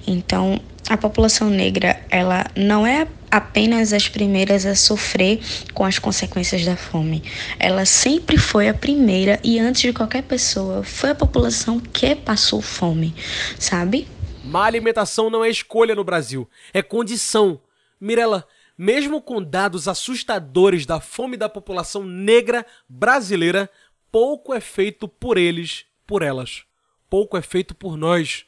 Então, 0.06 0.60
a 0.88 0.96
população 0.96 1.48
negra, 1.48 2.04
ela 2.10 2.46
não 2.56 2.86
é 2.86 3.06
apenas 3.30 3.92
as 3.92 4.08
primeiras 4.08 4.66
a 4.66 4.74
sofrer 4.74 5.40
com 5.72 5.84
as 5.84 5.98
consequências 5.98 6.64
da 6.64 6.76
fome. 6.76 7.22
Ela 7.58 7.84
sempre 7.84 8.36
foi 8.36 8.68
a 8.68 8.74
primeira 8.74 9.38
e 9.44 9.58
antes 9.58 9.82
de 9.82 9.92
qualquer 9.92 10.22
pessoa, 10.22 10.82
foi 10.82 11.10
a 11.10 11.14
população 11.14 11.78
que 11.78 12.16
passou 12.16 12.60
fome, 12.60 13.14
sabe? 13.58 14.08
Má 14.42 14.64
alimentação 14.64 15.30
não 15.30 15.44
é 15.44 15.50
escolha 15.50 15.94
no 15.94 16.02
Brasil, 16.02 16.48
é 16.72 16.82
condição. 16.82 17.60
Mirela, 18.00 18.46
mesmo 18.76 19.20
com 19.20 19.42
dados 19.42 19.86
assustadores 19.86 20.86
da 20.86 20.98
fome 20.98 21.36
da 21.36 21.48
população 21.48 22.04
negra 22.04 22.66
brasileira, 22.88 23.70
pouco 24.10 24.52
é 24.52 24.60
feito 24.60 25.06
por 25.06 25.38
eles, 25.38 25.84
por 26.06 26.22
elas. 26.22 26.64
Pouco 27.10 27.36
é 27.36 27.42
feito 27.42 27.74
por 27.74 27.96
nós. 27.96 28.44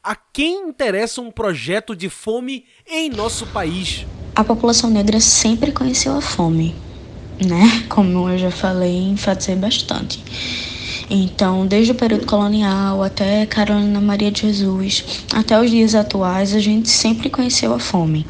A 0.00 0.14
quem 0.14 0.68
interessa 0.68 1.20
um 1.20 1.32
projeto 1.32 1.96
de 1.96 2.08
fome 2.08 2.64
em 2.88 3.10
nosso 3.10 3.44
país? 3.46 4.06
A 4.36 4.44
população 4.44 4.88
negra 4.88 5.18
sempre 5.18 5.72
conheceu 5.72 6.16
a 6.16 6.20
fome, 6.20 6.76
né? 7.44 7.84
Como 7.90 8.30
eu 8.30 8.38
já 8.38 8.52
falei, 8.52 8.98
enfatizei 8.98 9.56
bastante. 9.56 10.22
Então, 11.10 11.66
desde 11.66 11.90
o 11.90 11.94
período 11.96 12.24
colonial 12.24 13.02
até 13.02 13.44
Carolina 13.46 14.00
Maria 14.00 14.30
de 14.30 14.42
Jesus, 14.42 15.24
até 15.34 15.60
os 15.60 15.68
dias 15.68 15.96
atuais, 15.96 16.54
a 16.54 16.60
gente 16.60 16.88
sempre 16.88 17.28
conheceu 17.28 17.74
a 17.74 17.80
fome. 17.80 18.24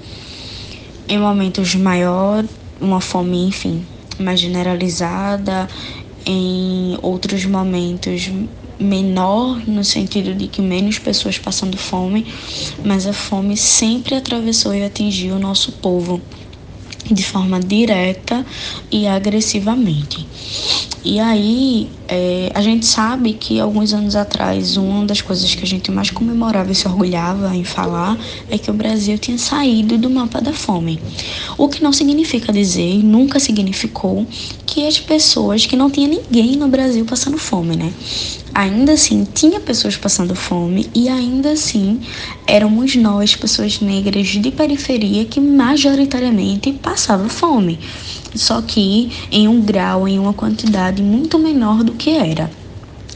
Em 1.06 1.18
momentos 1.18 1.74
maior, 1.74 2.42
uma 2.80 3.02
fome, 3.02 3.48
enfim, 3.48 3.84
mais 4.18 4.40
generalizada, 4.40 5.68
em 6.24 6.98
outros 7.02 7.44
momentos 7.44 8.30
menor 8.78 9.62
no 9.68 9.84
sentido 9.84 10.34
de 10.34 10.48
que 10.48 10.60
menos 10.60 10.98
pessoas 10.98 11.38
passando 11.38 11.76
fome, 11.76 12.26
mas 12.84 13.06
a 13.06 13.12
fome 13.12 13.56
sempre 13.56 14.14
atravessou 14.14 14.74
e 14.74 14.84
atingiu 14.84 15.36
o 15.36 15.38
nosso 15.38 15.72
povo 15.72 16.20
de 17.10 17.22
forma 17.22 17.60
direta 17.60 18.44
e 18.90 19.06
agressivamente. 19.06 20.26
E 21.04 21.20
aí, 21.20 21.90
é, 22.08 22.50
a 22.54 22.60
gente 22.60 22.86
sabe 22.86 23.32
que 23.34 23.58
alguns 23.60 23.92
anos 23.92 24.16
atrás, 24.16 24.76
uma 24.76 25.04
das 25.04 25.20
coisas 25.20 25.54
que 25.54 25.64
a 25.64 25.66
gente 25.66 25.90
mais 25.90 26.10
comemorava 26.10 26.70
e 26.70 26.74
se 26.74 26.86
orgulhava 26.86 27.54
em 27.56 27.64
falar 27.64 28.18
é 28.50 28.58
que 28.58 28.70
o 28.70 28.74
Brasil 28.74 29.18
tinha 29.18 29.38
saído 29.38 29.96
do 29.96 30.10
mapa 30.10 30.40
da 30.40 30.52
fome. 30.52 31.00
O 31.56 31.68
que 31.68 31.82
não 31.82 31.92
significa 31.92 32.52
dizer, 32.52 33.02
nunca 33.02 33.40
significou, 33.40 34.26
que 34.66 34.86
as 34.86 34.98
pessoas, 34.98 35.66
que 35.66 35.76
não 35.76 35.90
tinha 35.90 36.08
ninguém 36.08 36.56
no 36.56 36.68
Brasil 36.68 37.04
passando 37.04 37.38
fome, 37.38 37.76
né? 37.76 37.92
ainda 38.54 38.92
assim 38.92 39.26
tinha 39.34 39.58
pessoas 39.58 39.96
passando 39.96 40.34
fome 40.34 40.88
e 40.94 41.08
ainda 41.08 41.50
assim 41.50 42.00
éramos 42.46 42.94
nós, 42.94 43.34
pessoas 43.34 43.80
negras 43.80 44.28
de 44.28 44.50
periferia, 44.52 45.24
que 45.24 45.40
majoritariamente 45.40 46.72
passavam 46.72 47.28
fome. 47.28 47.78
Só 48.34 48.60
que 48.60 49.12
em 49.30 49.46
um 49.46 49.60
grau, 49.60 50.08
em 50.08 50.18
uma 50.18 50.32
quantidade 50.32 51.02
muito 51.02 51.38
menor 51.38 51.84
do 51.84 51.92
que 51.92 52.10
era. 52.10 52.50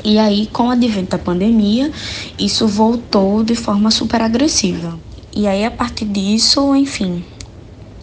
E 0.04 0.18
aí, 0.18 0.46
com 0.46 0.68
o 0.68 0.70
advento 0.70 1.10
da 1.10 1.18
pandemia, 1.18 1.90
isso 2.38 2.68
voltou 2.68 3.42
de 3.42 3.54
forma 3.54 3.90
super 3.90 4.20
agressiva. 4.20 4.98
E 5.34 5.46
aí, 5.46 5.64
a 5.64 5.70
partir 5.70 6.04
disso, 6.04 6.74
enfim, 6.74 7.24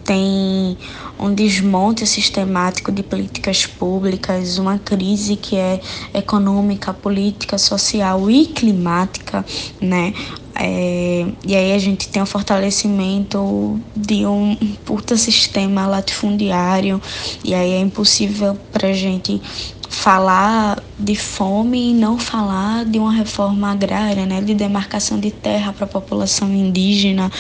tem 0.04 0.78
um 1.20 1.34
desmonte 1.34 2.06
sistemático 2.06 2.92
de 2.92 3.02
políticas 3.02 3.66
públicas, 3.66 4.58
uma 4.58 4.78
crise 4.78 5.36
que 5.36 5.56
é 5.56 5.82
econômica, 6.14 6.94
política, 6.94 7.58
social 7.58 8.30
e 8.30 8.46
climática, 8.46 9.44
né? 9.82 10.14
É, 10.58 11.26
e 11.46 11.54
aí 11.56 11.74
a 11.74 11.78
gente 11.78 12.08
tem 12.08 12.22
o 12.22 12.26
fortalecimento 12.26 13.80
de 13.96 14.26
um 14.26 14.56
puta 14.86 15.18
sistema 15.18 15.86
latifundiário, 15.86 17.02
e 17.44 17.54
aí 17.54 17.74
é 17.74 17.80
impossível 17.80 18.58
para 18.72 18.88
a 18.88 18.94
gente 18.94 19.42
falar 19.90 20.82
de 20.98 21.16
fome 21.16 21.92
e 21.92 21.94
não 21.94 22.18
falar 22.18 22.86
de 22.86 23.00
uma 23.00 23.12
reforma 23.12 23.72
agrária, 23.72 24.26
né, 24.26 24.42
de 24.42 24.54
demarcação 24.54 25.20
de 25.20 25.32
terra 25.32 25.74
para 25.74 25.86
a 25.86 25.88
população 25.88 26.52
indígena. 26.54 27.32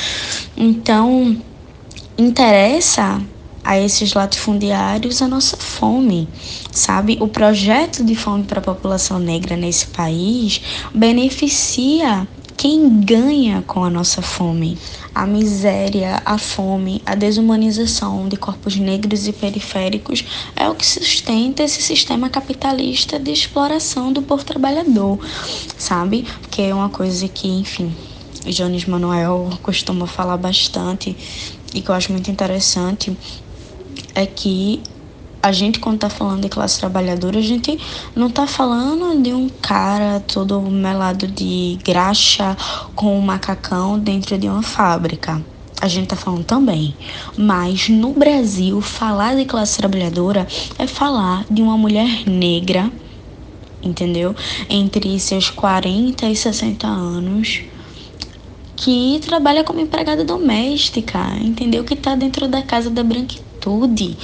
Então, 0.56 1.38
interessa 2.18 3.22
a 3.64 3.80
esses 3.80 4.14
latifundiários 4.14 5.22
a 5.22 5.28
nossa 5.28 5.58
fome, 5.58 6.30
sabe? 6.72 7.18
O 7.20 7.28
projeto 7.28 8.04
de 8.06 8.16
fome 8.16 8.44
para 8.44 8.60
a 8.60 8.64
população 8.64 9.18
negra 9.18 9.58
nesse 9.58 9.88
país 9.88 10.62
beneficia 10.94 12.28
quem 12.58 13.02
ganha 13.02 13.64
com 13.66 13.84
a 13.84 13.90
nossa 13.90 14.22
fome. 14.22 14.78
A 15.14 15.26
miséria, 15.26 16.22
a 16.26 16.38
fome, 16.38 17.02
a 17.06 17.16
desumanização 17.16 18.28
de 18.28 18.38
corpos 18.38 18.76
negros 18.76 19.28
e 19.28 19.34
periféricos 19.34 20.26
é 20.56 20.68
o 20.68 20.76
que 20.76 20.86
sustenta 20.86 21.64
esse 21.64 21.82
sistema 21.82 22.30
capitalista 22.30 23.20
de 23.20 23.32
exploração 23.32 24.12
do 24.12 24.22
povo 24.22 24.44
trabalhador, 24.44 25.20
sabe? 25.78 26.26
Que 26.50 26.64
é 26.64 26.74
uma 26.74 26.90
coisa 26.90 27.28
que, 27.28 27.48
enfim, 27.48 27.96
Jones 28.46 28.86
Manuel 28.86 29.50
costuma 29.62 30.06
falar 30.08 30.38
bastante 30.38 31.16
e 31.74 31.82
que 31.82 31.90
eu 31.90 31.96
acho 31.96 32.12
muito 32.12 32.30
interessante 32.30 33.16
é 34.14 34.26
que 34.26 34.82
a 35.46 35.52
gente, 35.52 35.80
quando 35.80 36.00
tá 36.00 36.10
falando 36.10 36.42
de 36.42 36.50
classe 36.50 36.80
trabalhadora, 36.80 37.38
a 37.38 37.42
gente 37.42 37.80
não 38.16 38.32
tá 38.32 38.48
falando 38.48 39.22
de 39.22 39.32
um 39.32 39.48
cara 39.48 40.20
todo 40.20 40.60
melado 40.60 41.28
de 41.28 41.78
graxa 41.84 42.58
com 42.96 43.16
um 43.16 43.22
macacão 43.22 44.00
dentro 44.00 44.40
de 44.40 44.48
uma 44.48 44.64
fábrica. 44.64 45.40
A 45.80 45.88
gente 45.88 46.08
tá 46.08 46.16
falando 46.16 46.44
também. 46.44 46.96
Mas 47.38 47.90
no 47.90 48.12
Brasil, 48.12 48.82
falar 48.82 49.36
de 49.36 49.46
classe 49.46 49.78
trabalhadora 49.78 50.48
é 50.80 50.88
falar 50.88 51.46
de 51.48 51.62
uma 51.62 51.78
mulher 51.78 52.28
negra, 52.28 52.92
entendeu? 53.84 54.36
Entre 54.68 55.20
seus 55.20 55.52
40 55.52 56.26
e 56.28 56.36
60 56.36 56.88
anos 56.88 57.62
que 58.76 59.20
trabalha 59.24 59.64
como 59.64 59.80
empregada 59.80 60.24
doméstica, 60.26 61.20
entendeu? 61.40 61.84
Que 61.84 61.94
está 61.94 62.16
dentro 62.16 62.48
da 62.48 62.64
casa 62.64 62.90
da 62.90 63.04
branquitude. 63.04 64.18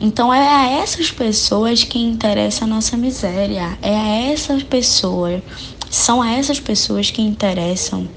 Então 0.00 0.32
é 0.32 0.46
a 0.46 0.80
essas 0.80 1.10
pessoas 1.10 1.82
que 1.82 1.98
interessa 1.98 2.64
a 2.64 2.68
nossa 2.68 2.96
miséria, 2.96 3.78
é 3.80 3.96
a 3.96 4.32
essas 4.32 4.62
pessoas, 4.62 5.42
são 5.90 6.20
a 6.20 6.32
essas 6.32 6.60
pessoas 6.60 7.10
que 7.10 7.22
interessam 7.22 8.08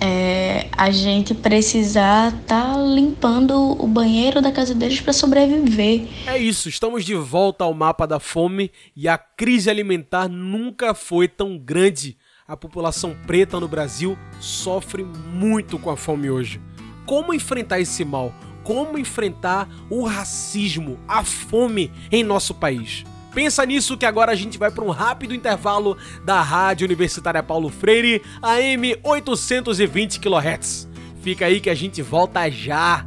é, 0.00 0.68
a 0.72 0.90
gente 0.90 1.34
precisar 1.34 2.28
estar 2.28 2.74
tá 2.74 2.78
limpando 2.78 3.52
o 3.82 3.86
banheiro 3.86 4.42
da 4.42 4.52
casa 4.52 4.74
deles 4.74 5.00
para 5.00 5.12
sobreviver. 5.12 6.06
É 6.26 6.38
isso, 6.38 6.68
estamos 6.68 7.04
de 7.04 7.14
volta 7.14 7.64
ao 7.64 7.72
mapa 7.72 8.06
da 8.06 8.20
fome 8.20 8.70
e 8.94 9.08
a 9.08 9.16
crise 9.16 9.70
alimentar 9.70 10.28
nunca 10.28 10.94
foi 10.94 11.28
tão 11.28 11.56
grande 11.58 12.16
a 12.46 12.56
população 12.56 13.16
preta 13.26 13.58
no 13.58 13.66
Brasil 13.66 14.16
sofre 14.38 15.02
muito 15.02 15.78
com 15.80 15.90
a 15.90 15.96
fome 15.96 16.30
hoje. 16.30 16.60
Como 17.04 17.34
enfrentar 17.34 17.80
esse 17.80 18.04
mal? 18.04 18.32
Como 18.66 18.98
enfrentar 18.98 19.68
o 19.88 20.04
racismo, 20.04 20.98
a 21.06 21.22
fome 21.22 21.88
em 22.10 22.24
nosso 22.24 22.52
país? 22.52 23.04
Pensa 23.32 23.64
nisso 23.64 23.96
que 23.96 24.04
agora 24.04 24.32
a 24.32 24.34
gente 24.34 24.58
vai 24.58 24.72
para 24.72 24.82
um 24.82 24.90
rápido 24.90 25.32
intervalo 25.32 25.96
da 26.24 26.42
Rádio 26.42 26.84
Universitária 26.84 27.44
Paulo 27.44 27.68
Freire, 27.68 28.20
AM 28.42 28.96
820 29.04 30.18
kHz. 30.18 30.88
Fica 31.22 31.46
aí 31.46 31.60
que 31.60 31.70
a 31.70 31.76
gente 31.76 32.02
volta 32.02 32.50
já. 32.50 33.06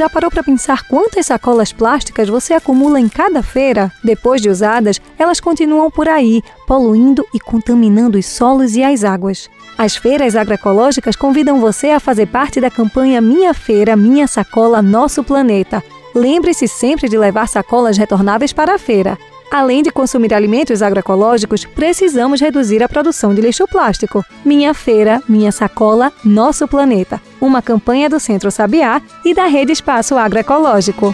Já 0.00 0.08
parou 0.08 0.30
para 0.30 0.42
pensar 0.42 0.84
quantas 0.84 1.26
sacolas 1.26 1.74
plásticas 1.74 2.26
você 2.26 2.54
acumula 2.54 2.98
em 2.98 3.06
cada 3.06 3.42
feira? 3.42 3.92
Depois 4.02 4.40
de 4.40 4.48
usadas, 4.48 4.98
elas 5.18 5.40
continuam 5.40 5.90
por 5.90 6.08
aí, 6.08 6.42
poluindo 6.66 7.22
e 7.34 7.38
contaminando 7.38 8.16
os 8.16 8.24
solos 8.24 8.76
e 8.76 8.82
as 8.82 9.04
águas. 9.04 9.50
As 9.76 9.96
feiras 9.96 10.36
agroecológicas 10.36 11.16
convidam 11.16 11.60
você 11.60 11.90
a 11.90 12.00
fazer 12.00 12.24
parte 12.28 12.62
da 12.62 12.70
campanha 12.70 13.20
Minha 13.20 13.52
Feira, 13.52 13.94
Minha 13.94 14.26
Sacola, 14.26 14.80
Nosso 14.80 15.22
Planeta. 15.22 15.84
Lembre-se 16.14 16.66
sempre 16.66 17.06
de 17.06 17.18
levar 17.18 17.46
sacolas 17.46 17.98
retornáveis 17.98 18.54
para 18.54 18.76
a 18.76 18.78
feira. 18.78 19.18
Além 19.50 19.82
de 19.82 19.90
consumir 19.90 20.32
alimentos 20.32 20.80
agroecológicos, 20.80 21.64
precisamos 21.64 22.40
reduzir 22.40 22.84
a 22.84 22.88
produção 22.88 23.34
de 23.34 23.40
lixo 23.40 23.66
plástico. 23.66 24.24
Minha 24.44 24.72
Feira, 24.72 25.20
Minha 25.28 25.50
Sacola, 25.50 26.12
Nosso 26.24 26.68
Planeta. 26.68 27.20
Uma 27.40 27.60
campanha 27.60 28.08
do 28.08 28.20
Centro 28.20 28.48
Sabiá 28.52 29.02
e 29.24 29.34
da 29.34 29.46
Rede 29.46 29.72
Espaço 29.72 30.16
Agroecológico. 30.16 31.12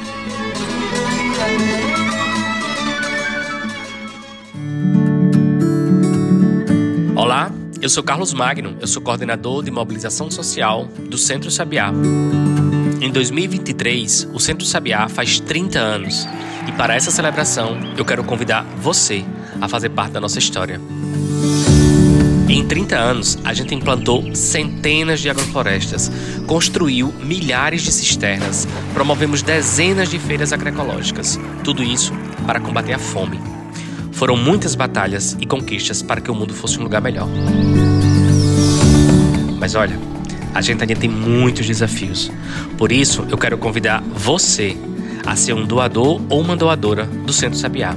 Olá, 7.17 7.51
eu 7.81 7.89
sou 7.89 8.03
Carlos 8.03 8.35
Magno, 8.35 8.77
eu 8.79 8.87
sou 8.87 9.01
coordenador 9.01 9.65
de 9.65 9.71
mobilização 9.71 10.31
social 10.31 10.87
do 11.09 11.17
Centro 11.17 11.51
Sabiá. 11.51 11.91
Em 13.01 13.11
2023, 13.11 14.29
o 14.35 14.39
Centro 14.39 14.67
Sabiá 14.67 15.09
faz 15.09 15.41
30 15.41 15.79
anos 15.79 16.29
e 16.67 16.73
para 16.73 16.95
essa 16.95 17.11
celebração 17.11 17.79
eu 17.97 18.05
quero 18.05 18.25
convidar 18.25 18.65
você 18.79 19.25
a 19.61 19.69
fazer 19.69 19.91
parte 19.91 20.13
da 20.13 20.21
nossa 20.21 20.39
história. 20.39 20.81
Em 22.49 22.65
30 22.65 22.97
anos, 22.97 23.39
a 23.45 23.53
gente 23.53 23.75
implantou 23.75 24.35
centenas 24.35 25.21
de 25.21 25.29
agroflorestas, 25.29 26.11
construiu 26.47 27.13
milhares 27.21 27.83
de 27.83 27.91
cisternas, 27.91 28.69
promovemos 28.95 29.43
dezenas 29.43 30.09
de 30.09 30.19
feiras 30.19 30.53
agroecológicas. 30.53 31.41
Tudo 31.65 31.83
isso 31.83 32.13
para 32.47 32.61
combater 32.61 32.93
a 32.93 32.99
fome. 32.99 33.41
Foram 34.13 34.37
muitas 34.37 34.77
batalhas 34.77 35.37
e 35.41 35.45
conquistas 35.45 36.03
para 36.03 36.21
que 36.21 36.31
o 36.31 36.35
mundo 36.35 36.55
fosse 36.55 36.79
um 36.79 36.85
lugar 36.85 37.03
melhor. 37.03 37.29
Mas 39.59 39.75
olha, 39.75 39.99
a 40.55 40.61
gente 40.61 40.81
ainda 40.83 40.95
tem 40.95 41.11
muitos 41.11 41.67
desafios. 41.67 42.31
Por 42.79 42.93
isso, 42.93 43.27
eu 43.29 43.37
quero 43.37 43.59
convidar 43.59 44.03
você 44.03 44.77
a 45.27 45.37
ser 45.37 45.53
um 45.53 45.67
doador 45.67 46.21
ou 46.31 46.41
uma 46.41 46.57
doadora 46.57 47.05
do 47.05 47.33
Centro 47.33 47.59
Sabiá. 47.59 47.95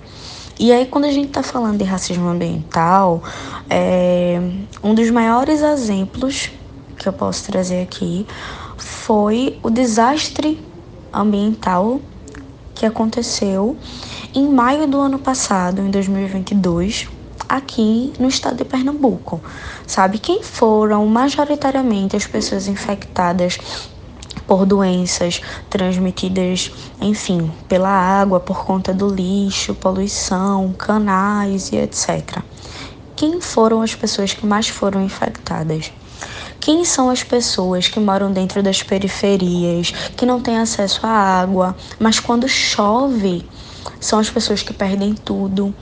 E 0.56 0.72
aí, 0.72 0.86
quando 0.86 1.06
a 1.06 1.10
gente 1.10 1.26
está 1.26 1.42
falando 1.42 1.78
de 1.78 1.84
racismo 1.84 2.28
ambiental, 2.28 3.20
é, 3.68 4.40
um 4.82 4.94
dos 4.94 5.10
maiores 5.10 5.60
exemplos 5.60 6.52
que 6.96 7.08
eu 7.08 7.12
posso 7.12 7.44
trazer 7.44 7.82
aqui 7.82 8.24
foi 8.78 9.58
o 9.64 9.68
desastre 9.68 10.62
ambiental 11.12 12.00
que 12.76 12.86
aconteceu 12.86 13.76
em 14.32 14.48
maio 14.48 14.86
do 14.86 15.00
ano 15.00 15.18
passado, 15.18 15.80
em 15.82 15.90
2022, 15.90 17.08
aqui 17.48 18.12
no 18.20 18.28
estado 18.28 18.56
de 18.56 18.64
Pernambuco. 18.64 19.40
Sabe 19.86 20.18
quem 20.18 20.44
foram 20.44 21.04
majoritariamente 21.06 22.14
as 22.14 22.26
pessoas 22.26 22.68
infectadas 22.68 23.58
por 24.46 24.66
doenças 24.66 25.40
transmitidas, 25.70 26.70
enfim, 27.00 27.50
pela 27.68 27.88
água, 27.88 28.40
por 28.40 28.64
conta 28.64 28.92
do 28.92 29.08
lixo, 29.08 29.74
poluição, 29.74 30.72
canais 30.72 31.72
e 31.72 31.76
etc. 31.76 32.42
quem 33.16 33.40
foram 33.40 33.82
as 33.82 33.94
pessoas 33.94 34.32
que 34.32 34.46
mais 34.46 34.68
foram 34.68 35.02
infectadas? 35.02 35.92
Quem 36.60 36.84
são 36.84 37.10
as 37.10 37.22
pessoas 37.22 37.88
que 37.88 38.00
moram 38.00 38.32
dentro 38.32 38.62
das 38.62 38.82
periferias, 38.82 39.90
que 40.16 40.24
não 40.24 40.40
têm 40.40 40.58
acesso 40.58 41.06
à 41.06 41.10
água, 41.10 41.76
mas 41.98 42.18
quando 42.18 42.48
chove, 42.48 43.46
são 44.00 44.18
as 44.18 44.30
pessoas 44.30 44.62
que 44.62 44.72
perdem 44.72 45.14
tudo, 45.14 45.74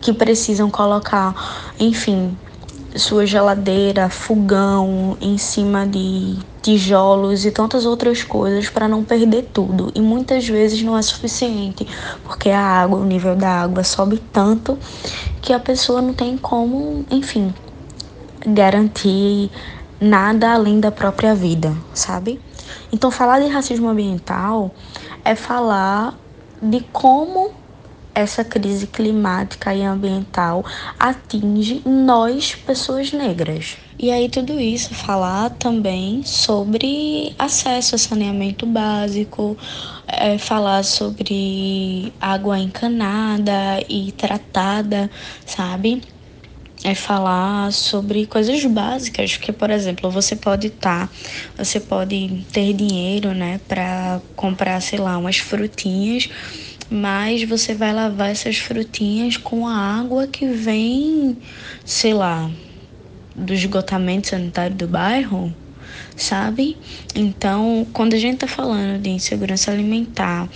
que 0.00 0.12
precisam 0.12 0.70
colocar, 0.70 1.34
enfim, 1.78 2.36
sua 2.96 3.26
geladeira, 3.26 4.08
fogão 4.08 5.16
em 5.20 5.38
cima 5.38 5.86
de 5.86 6.36
tijolos 6.60 7.44
e 7.44 7.50
tantas 7.50 7.84
outras 7.84 8.22
coisas 8.22 8.68
para 8.68 8.86
não 8.86 9.02
perder 9.02 9.48
tudo. 9.52 9.90
E 9.94 10.00
muitas 10.00 10.46
vezes 10.46 10.82
não 10.82 10.96
é 10.96 11.02
suficiente, 11.02 11.86
porque 12.24 12.50
a 12.50 12.60
água, 12.60 12.98
o 12.98 13.04
nível 13.04 13.34
da 13.34 13.62
água 13.62 13.82
sobe 13.82 14.22
tanto 14.32 14.78
que 15.40 15.52
a 15.52 15.58
pessoa 15.58 16.00
não 16.00 16.14
tem 16.14 16.36
como, 16.36 17.04
enfim, 17.10 17.52
garantir 18.46 19.50
nada 20.00 20.52
além 20.52 20.80
da 20.80 20.90
própria 20.90 21.34
vida, 21.34 21.74
sabe? 21.94 22.40
Então 22.92 23.10
falar 23.10 23.40
de 23.40 23.48
racismo 23.48 23.88
ambiental 23.88 24.74
é 25.24 25.34
falar 25.34 26.18
de 26.60 26.80
como 26.92 27.50
essa 28.14 28.44
crise 28.44 28.86
climática 28.86 29.74
e 29.74 29.82
ambiental 29.82 30.64
atinge 30.98 31.82
nós, 31.84 32.54
pessoas 32.54 33.12
negras. 33.12 33.76
E 33.98 34.10
aí 34.10 34.28
tudo 34.28 34.58
isso 34.58 34.94
falar 34.94 35.50
também 35.50 36.22
sobre 36.24 37.34
acesso 37.38 37.94
a 37.94 37.98
saneamento 37.98 38.66
básico, 38.66 39.56
é, 40.06 40.38
falar 40.38 40.82
sobre 40.82 42.12
água 42.20 42.58
encanada 42.58 43.82
e 43.88 44.12
tratada, 44.12 45.10
sabe? 45.46 46.02
é 46.84 46.94
falar 46.94 47.72
sobre 47.72 48.26
coisas 48.26 48.64
básicas, 48.64 49.36
que 49.36 49.52
por 49.52 49.70
exemplo, 49.70 50.10
você 50.10 50.34
pode 50.34 50.66
estar, 50.66 51.06
tá, 51.06 51.14
você 51.64 51.78
pode 51.78 52.44
ter 52.52 52.72
dinheiro, 52.72 53.32
né, 53.32 53.60
para 53.68 54.20
comprar, 54.34 54.80
sei 54.80 54.98
lá, 54.98 55.16
umas 55.16 55.38
frutinhas 55.38 56.28
mas 56.92 57.42
você 57.44 57.74
vai 57.74 57.90
lavar 57.90 58.30
essas 58.30 58.58
frutinhas 58.58 59.38
com 59.38 59.66
a 59.66 59.74
água 59.74 60.26
que 60.26 60.46
vem, 60.46 61.38
sei 61.86 62.12
lá, 62.12 62.50
do 63.34 63.54
esgotamento 63.54 64.28
sanitário 64.28 64.76
do 64.76 64.86
bairro, 64.86 65.54
sabe? 66.14 66.76
Então, 67.14 67.86
quando 67.94 68.12
a 68.12 68.18
gente 68.18 68.38
tá 68.38 68.46
falando 68.46 69.00
de 69.00 69.08
insegurança 69.08 69.70
alimentar 69.70 70.46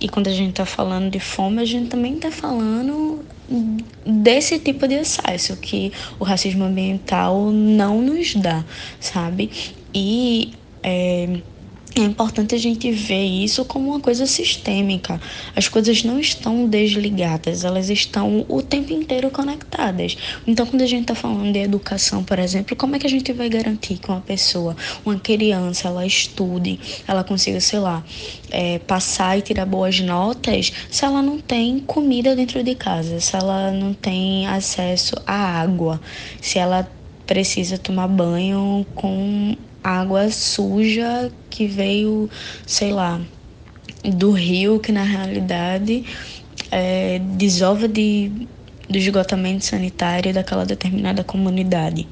e 0.00 0.08
quando 0.08 0.28
a 0.28 0.32
gente 0.32 0.54
tá 0.54 0.64
falando 0.64 1.10
de 1.10 1.18
fome, 1.18 1.60
a 1.60 1.64
gente 1.64 1.88
também 1.88 2.16
tá 2.16 2.30
falando 2.30 3.24
desse 4.06 4.60
tipo 4.60 4.86
de 4.86 4.94
acesso 4.94 5.56
que 5.56 5.92
o 6.20 6.24
racismo 6.24 6.62
ambiental 6.64 7.50
não 7.50 8.00
nos 8.00 8.36
dá, 8.36 8.64
sabe? 9.00 9.50
E 9.92 10.52
é, 10.84 11.40
é 11.96 12.00
importante 12.00 12.54
a 12.54 12.58
gente 12.58 12.90
ver 12.92 13.24
isso 13.24 13.64
como 13.64 13.90
uma 13.90 14.00
coisa 14.00 14.24
sistêmica. 14.24 15.20
As 15.56 15.68
coisas 15.68 16.04
não 16.04 16.20
estão 16.20 16.68
desligadas, 16.68 17.64
elas 17.64 17.90
estão 17.90 18.44
o 18.48 18.62
tempo 18.62 18.92
inteiro 18.92 19.30
conectadas. 19.30 20.16
Então, 20.46 20.66
quando 20.66 20.82
a 20.82 20.86
gente 20.86 21.02
está 21.02 21.14
falando 21.14 21.52
de 21.52 21.58
educação, 21.58 22.22
por 22.22 22.38
exemplo, 22.38 22.76
como 22.76 22.94
é 22.94 22.98
que 22.98 23.06
a 23.06 23.10
gente 23.10 23.32
vai 23.32 23.48
garantir 23.48 23.98
que 23.98 24.08
uma 24.08 24.20
pessoa, 24.20 24.76
uma 25.04 25.18
criança, 25.18 25.88
ela 25.88 26.06
estude, 26.06 26.78
ela 27.08 27.24
consiga, 27.24 27.60
sei 27.60 27.80
lá, 27.80 28.04
é, 28.50 28.78
passar 28.78 29.38
e 29.38 29.42
tirar 29.42 29.66
boas 29.66 29.98
notas 30.00 30.72
se 30.90 31.04
ela 31.04 31.20
não 31.20 31.38
tem 31.38 31.80
comida 31.80 32.36
dentro 32.36 32.62
de 32.62 32.74
casa, 32.74 33.20
se 33.20 33.34
ela 33.34 33.72
não 33.72 33.92
tem 33.92 34.46
acesso 34.46 35.16
à 35.26 35.60
água, 35.60 36.00
se 36.40 36.58
ela 36.58 36.88
precisa 37.26 37.78
tomar 37.78 38.08
banho 38.08 38.86
com 38.94 39.56
água 39.82 40.30
suja 40.30 41.30
que 41.48 41.66
veio, 41.66 42.28
sei 42.66 42.92
lá, 42.92 43.20
do 44.04 44.30
rio, 44.30 44.78
que 44.78 44.92
na 44.92 45.02
realidade 45.02 46.04
é, 46.70 47.18
desova 47.18 47.88
de, 47.88 48.46
do 48.88 48.98
esgotamento 48.98 49.64
sanitário 49.64 50.32
daquela 50.32 50.64
determinada 50.64 51.22
comunidade, 51.22 52.08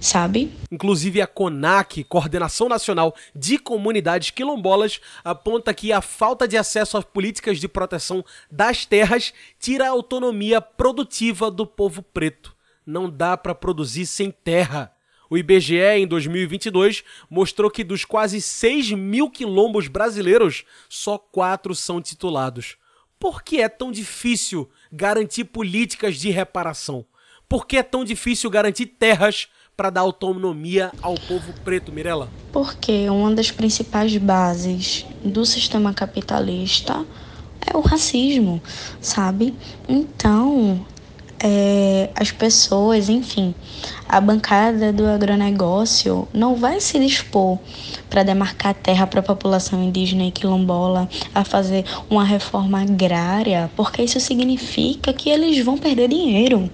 sabe? 0.00 0.52
Inclusive 0.70 1.20
a 1.20 1.26
CONAC, 1.26 2.04
Coordenação 2.04 2.68
Nacional 2.68 3.14
de 3.34 3.58
Comunidades 3.58 4.30
Quilombolas, 4.30 5.00
aponta 5.24 5.74
que 5.74 5.92
a 5.92 6.00
falta 6.00 6.46
de 6.46 6.56
acesso 6.56 6.96
às 6.96 7.04
políticas 7.04 7.58
de 7.58 7.68
proteção 7.68 8.24
das 8.50 8.84
terras 8.84 9.32
tira 9.58 9.86
a 9.86 9.90
autonomia 9.90 10.60
produtiva 10.60 11.50
do 11.50 11.66
povo 11.66 12.02
preto. 12.02 12.54
Não 12.86 13.10
dá 13.10 13.36
para 13.36 13.54
produzir 13.54 14.06
sem 14.06 14.30
terra. 14.30 14.92
O 15.30 15.38
IBGE, 15.38 15.78
em 15.78 16.08
2022, 16.08 17.04
mostrou 17.30 17.70
que 17.70 17.84
dos 17.84 18.04
quase 18.04 18.40
6 18.40 18.90
mil 18.90 19.30
quilombos 19.30 19.86
brasileiros, 19.86 20.64
só 20.88 21.16
quatro 21.16 21.72
são 21.72 22.02
titulados. 22.02 22.76
Por 23.16 23.44
que 23.44 23.60
é 23.60 23.68
tão 23.68 23.92
difícil 23.92 24.68
garantir 24.90 25.44
políticas 25.44 26.16
de 26.16 26.30
reparação? 26.30 27.06
Por 27.48 27.64
que 27.64 27.76
é 27.76 27.82
tão 27.84 28.04
difícil 28.04 28.50
garantir 28.50 28.86
terras 28.86 29.46
para 29.76 29.88
dar 29.88 30.00
autonomia 30.00 30.90
ao 31.00 31.14
povo 31.14 31.52
preto, 31.64 31.92
Mirella? 31.92 32.28
Porque 32.52 33.08
uma 33.08 33.32
das 33.32 33.52
principais 33.52 34.16
bases 34.16 35.06
do 35.24 35.46
sistema 35.46 35.94
capitalista 35.94 37.06
é 37.64 37.76
o 37.76 37.80
racismo, 37.80 38.60
sabe? 39.00 39.54
Então, 39.88 40.84
é, 41.42 42.10
as 42.14 42.30
pessoas, 42.30 43.08
enfim, 43.08 43.54
a 44.06 44.20
bancada 44.20 44.92
do 44.92 45.06
agronegócio 45.06 46.28
não 46.34 46.54
vai 46.54 46.80
se 46.80 46.98
dispor 46.98 47.58
para 48.10 48.22
demarcar 48.22 48.74
terra 48.74 49.06
para 49.06 49.20
a 49.20 49.22
população 49.22 49.82
indígena 49.82 50.24
e 50.24 50.30
quilombola, 50.30 51.08
a 51.34 51.42
fazer 51.42 51.84
uma 52.10 52.24
reforma 52.24 52.82
agrária, 52.82 53.70
porque 53.74 54.02
isso 54.02 54.20
significa 54.20 55.12
que 55.12 55.30
eles 55.30 55.64
vão 55.64 55.78
perder 55.78 56.08
dinheiro. 56.08 56.70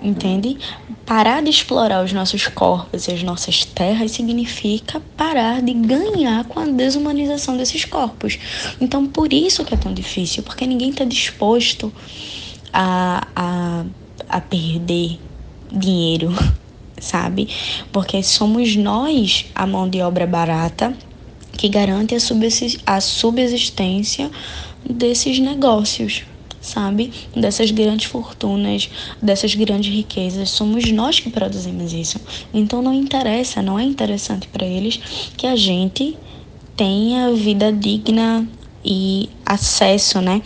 Entende? 0.00 0.58
Parar 1.06 1.42
de 1.42 1.50
explorar 1.50 2.04
os 2.04 2.12
nossos 2.12 2.48
corpos 2.48 3.06
e 3.06 3.12
as 3.12 3.22
nossas 3.22 3.64
terras 3.64 4.10
significa 4.10 5.00
parar 5.16 5.62
de 5.62 5.72
ganhar 5.72 6.44
com 6.44 6.58
a 6.58 6.66
desumanização 6.66 7.56
desses 7.56 7.84
corpos. 7.84 8.38
Então, 8.80 9.06
por 9.06 9.32
isso 9.32 9.64
que 9.64 9.74
é 9.74 9.76
tão 9.76 9.94
difícil, 9.94 10.42
porque 10.42 10.66
ninguém 10.66 10.90
está 10.90 11.04
disposto 11.04 11.92
a, 12.72 13.26
a, 13.34 13.84
a 14.28 14.40
perder 14.40 15.18
dinheiro, 15.70 16.32
sabe? 17.00 17.48
Porque 17.90 18.22
somos 18.22 18.76
nós 18.76 19.46
a 19.54 19.66
mão 19.66 19.88
de 19.88 20.00
obra 20.00 20.26
barata 20.26 20.96
que 21.52 21.68
garante 21.68 22.14
a 22.86 23.00
subsistência 23.00 24.30
desses 24.88 25.38
negócios, 25.38 26.24
sabe? 26.60 27.12
Dessas 27.36 27.70
grandes 27.70 28.06
fortunas, 28.06 28.90
dessas 29.20 29.54
grandes 29.54 29.92
riquezas. 29.92 30.50
Somos 30.50 30.90
nós 30.90 31.20
que 31.20 31.30
produzimos 31.30 31.92
isso. 31.92 32.18
Então 32.54 32.80
não 32.80 32.92
interessa, 32.92 33.62
não 33.62 33.78
é 33.78 33.84
interessante 33.84 34.48
para 34.48 34.66
eles 34.66 35.30
que 35.36 35.46
a 35.46 35.56
gente 35.56 36.16
tenha 36.76 37.32
vida 37.32 37.70
digna 37.72 38.48
e 38.84 39.28
acesso, 39.44 40.20
né, 40.20 40.42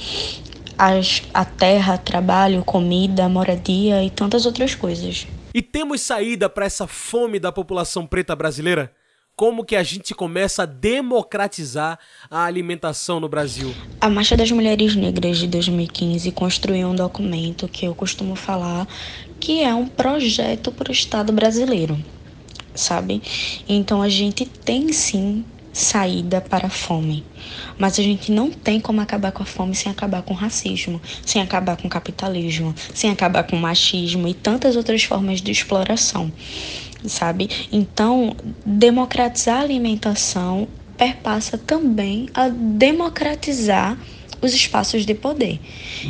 as, 0.78 1.22
a 1.32 1.44
terra, 1.44 1.98
trabalho, 1.98 2.64
comida, 2.64 3.28
moradia 3.28 4.02
e 4.04 4.10
tantas 4.10 4.46
outras 4.46 4.74
coisas. 4.74 5.26
E 5.54 5.62
temos 5.62 6.00
saída 6.02 6.48
para 6.48 6.66
essa 6.66 6.86
fome 6.86 7.38
da 7.38 7.50
população 7.50 8.06
preta 8.06 8.36
brasileira? 8.36 8.92
Como 9.34 9.64
que 9.64 9.76
a 9.76 9.82
gente 9.82 10.14
começa 10.14 10.62
a 10.62 10.66
democratizar 10.66 11.98
a 12.30 12.44
alimentação 12.44 13.20
no 13.20 13.28
Brasil? 13.28 13.74
A 14.00 14.08
Marcha 14.08 14.34
das 14.34 14.50
Mulheres 14.50 14.96
Negras 14.96 15.36
de 15.36 15.46
2015 15.46 16.32
construiu 16.32 16.88
um 16.88 16.94
documento 16.94 17.68
que 17.68 17.86
eu 17.86 17.94
costumo 17.94 18.34
falar 18.34 18.88
que 19.38 19.62
é 19.62 19.74
um 19.74 19.86
projeto 19.86 20.72
para 20.72 20.88
o 20.88 20.92
Estado 20.92 21.32
brasileiro, 21.34 21.98
sabe? 22.74 23.22
Então 23.68 24.00
a 24.00 24.08
gente 24.08 24.46
tem 24.46 24.90
sim 24.92 25.44
saída 25.76 26.40
para 26.40 26.68
a 26.68 26.70
fome. 26.70 27.22
Mas 27.78 27.98
a 27.98 28.02
gente 28.02 28.32
não 28.32 28.50
tem 28.50 28.80
como 28.80 29.00
acabar 29.00 29.30
com 29.30 29.42
a 29.42 29.46
fome 29.46 29.74
sem 29.74 29.92
acabar 29.92 30.22
com 30.22 30.32
o 30.32 30.36
racismo, 30.36 31.00
sem 31.24 31.42
acabar 31.42 31.76
com 31.76 31.86
o 31.86 31.90
capitalismo, 31.90 32.74
sem 32.94 33.10
acabar 33.10 33.44
com 33.44 33.56
o 33.56 33.60
machismo 33.60 34.26
e 34.26 34.32
tantas 34.32 34.74
outras 34.74 35.04
formas 35.04 35.42
de 35.42 35.50
exploração, 35.50 36.32
sabe? 37.06 37.50
Então, 37.70 38.34
democratizar 38.64 39.58
a 39.58 39.60
alimentação 39.60 40.66
perpassa 40.96 41.58
também 41.58 42.30
a 42.32 42.48
democratizar 42.48 43.98
os 44.40 44.54
espaços 44.54 45.04
de 45.04 45.14
poder. 45.14 45.60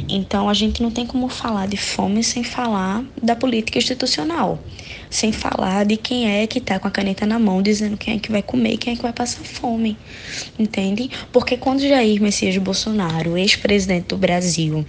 Então, 0.08 0.48
a 0.48 0.54
gente 0.54 0.80
não 0.80 0.92
tem 0.92 1.06
como 1.06 1.28
falar 1.28 1.66
de 1.66 1.76
fome 1.76 2.22
sem 2.22 2.44
falar 2.44 3.04
da 3.20 3.34
política 3.34 3.78
institucional 3.78 4.60
sem 5.16 5.32
falar 5.32 5.86
de 5.86 5.96
quem 5.96 6.30
é 6.30 6.46
que 6.46 6.58
está 6.58 6.78
com 6.78 6.86
a 6.86 6.90
caneta 6.90 7.24
na 7.24 7.38
mão 7.38 7.62
dizendo 7.62 7.96
quem 7.96 8.16
é 8.16 8.18
que 8.18 8.30
vai 8.30 8.42
comer 8.42 8.76
quem 8.76 8.92
é 8.92 8.96
que 8.96 9.02
vai 9.02 9.14
passar 9.14 9.42
fome, 9.44 9.96
entende? 10.58 11.10
Porque 11.32 11.56
quando 11.56 11.80
Jair 11.80 12.20
Messias 12.20 12.58
Bolsonaro, 12.58 13.38
ex-presidente 13.38 14.08
do 14.08 14.18
Brasil, 14.18 14.84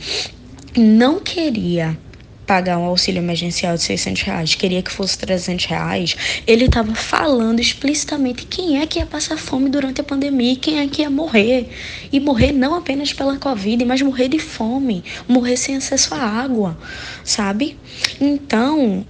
não 0.75 1.21
queria 1.21 1.97
pagar 2.45 2.77
um 2.77 2.83
auxílio 2.83 3.19
emergencial 3.19 3.75
de 3.75 3.83
600 3.83 4.21
reais, 4.23 4.55
queria 4.55 4.81
que 4.81 4.91
fosse 4.91 5.17
300 5.17 5.65
reais, 5.65 6.17
ele 6.45 6.65
estava 6.65 6.93
falando 6.93 7.61
explicitamente 7.61 8.45
quem 8.45 8.81
é 8.81 8.85
que 8.85 8.99
ia 8.99 9.05
passar 9.05 9.37
fome 9.37 9.69
durante 9.69 10.01
a 10.01 10.03
pandemia, 10.03 10.57
quem 10.57 10.79
é 10.79 10.87
que 10.87 11.03
ia 11.03 11.09
morrer. 11.09 11.69
E 12.11 12.19
morrer 12.19 12.51
não 12.51 12.75
apenas 12.75 13.13
pela 13.13 13.37
Covid, 13.37 13.83
mas 13.85 14.01
morrer 14.01 14.27
de 14.27 14.39
fome, 14.39 15.03
morrer 15.27 15.55
sem 15.55 15.77
acesso 15.77 16.13
à 16.13 16.19
água, 16.19 16.77
sabe? 17.23 17.77
Então, 18.19 19.05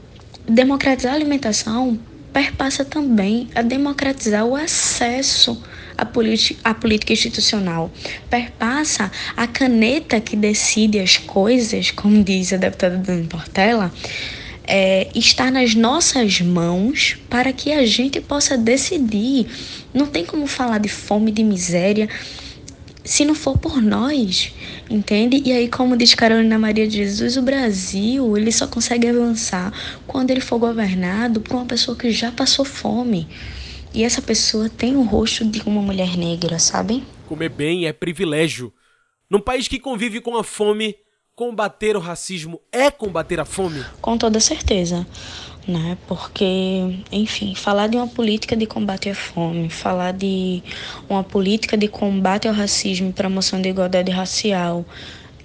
democratizar 0.48 1.14
a 1.14 1.16
alimentação 1.16 2.00
perpassa 2.32 2.86
também 2.86 3.50
a 3.56 3.62
democratizar 3.62 4.46
o 4.46 4.56
acesso 4.56 5.62
à, 5.98 6.04
à 6.70 6.74
política 6.74 7.14
institucional, 7.14 7.92
perpassa 8.30 9.12
a 9.36 9.48
caneta 9.48 10.20
que 10.20 10.36
decide 10.36 11.00
as 11.00 11.18
coisas, 11.18 11.90
como 11.92 12.24
diz 12.24 12.54
a 12.54 12.58
deputada 12.58 12.98
Dani 12.98 13.26
Portela, 13.26 13.92
é, 14.68 15.08
está 15.16 15.50
nas 15.50 15.74
nossas 15.74 16.42
mãos 16.42 17.18
para 17.30 17.52
que 17.54 17.72
a 17.72 17.86
gente 17.86 18.22
possa 18.22 18.58
decidir. 18.58 19.48
Não 19.94 20.06
tem 20.06 20.26
como 20.26 20.46
falar 20.46 20.78
de 20.78 20.90
fome, 20.90 21.32
de 21.32 21.44
miséria, 21.44 22.08
se 23.08 23.24
não 23.24 23.34
for 23.34 23.58
por 23.58 23.82
nós, 23.82 24.54
entende? 24.90 25.42
E 25.46 25.54
aí, 25.54 25.70
como 25.70 25.96
diz 25.96 26.14
Carolina 26.14 26.60
Maria 26.60 26.86
de 26.86 26.98
Jesus, 26.98 27.38
o 27.38 27.42
Brasil 27.42 28.38
ele 28.38 28.52
só 28.52 28.68
consegue 28.68 29.08
avançar 29.08 29.72
quando 30.06 30.30
ele 30.30 30.42
for 30.42 30.60
governado 30.60 31.40
por 31.40 31.56
uma 31.56 31.66
pessoa 31.66 31.98
que 31.98 32.12
já 32.12 32.34
passou 32.34 32.66
fome. 32.66 33.26
E 33.94 34.04
essa 34.04 34.22
pessoa 34.22 34.70
tem 34.70 34.98
o 34.98 35.04
rosto 35.04 35.46
de 35.46 35.62
uma 35.62 35.82
mulher 35.82 36.18
negra, 36.18 36.60
sabe? 36.60 37.02
Comer 37.28 37.50
bem 37.50 37.86
é 37.86 37.94
privilégio. 37.94 38.74
Num 39.30 39.40
país 39.40 39.70
que 39.70 39.80
convive 39.80 40.20
com 40.20 40.36
a 40.36 40.44
fome, 40.44 40.94
combater 41.34 41.96
o 41.96 42.02
racismo 42.02 42.60
é 42.74 42.92
combater 42.92 43.40
a 43.40 43.46
fome? 43.46 43.86
Com 44.02 44.18
toda 44.18 44.42
certeza 44.42 45.08
né? 45.68 45.98
Porque, 46.08 46.46
enfim, 47.12 47.54
falar 47.56 47.88
de 47.88 47.98
uma 47.98 48.08
política 48.08 48.56
de 48.56 48.66
combate 48.66 49.10
à 49.10 49.16
fome, 49.16 49.70
falar 49.70 50.14
de 50.14 50.64
uma 51.10 51.24
política 51.24 51.78
de 51.78 51.88
combate 51.88 52.48
ao 52.48 52.54
racismo 52.54 53.10
e 53.10 53.14
promoção 53.14 53.62
da 53.62 53.68
igualdade 53.68 54.12
racial 54.12 54.86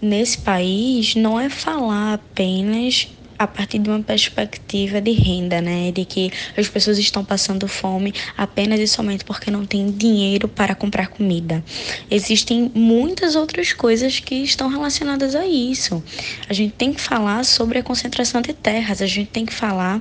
nesse 0.01 0.39
país 0.39 1.15
não 1.15 1.39
é 1.39 1.49
falar 1.49 2.15
apenas 2.15 3.09
a 3.43 3.47
partir 3.47 3.79
de 3.79 3.91
uma 3.91 4.03
perspectiva 4.03 5.01
de 5.01 5.11
renda, 5.13 5.61
né? 5.61 5.91
De 5.91 6.05
que 6.05 6.31
as 6.57 6.69
pessoas 6.69 6.99
estão 6.99 7.25
passando 7.25 7.67
fome 7.67 8.15
apenas 8.37 8.79
e 8.81 8.87
somente 8.87 9.25
porque 9.25 9.51
não 9.51 9.67
têm 9.67 9.91
dinheiro 9.91 10.49
para 10.49 10.75
comprar 10.75 11.09
comida. 11.09 11.63
Existem 12.11 12.71
muitas 12.75 13.35
outras 13.35 13.73
coisas 13.73 14.21
que 14.21 14.37
estão 14.37 14.69
relacionadas 14.69 15.35
a 15.35 15.47
isso. 15.47 16.03
A 16.49 16.53
gente 16.53 16.73
tem 16.73 16.93
que 16.93 17.01
falar 17.01 17.45
sobre 17.45 17.79
a 17.79 17.83
concentração 17.83 18.41
de 18.41 18.53
terras, 18.53 19.03
a 19.03 19.07
gente 19.07 19.31
tem 19.31 19.45
que 19.45 19.55
falar 19.55 20.01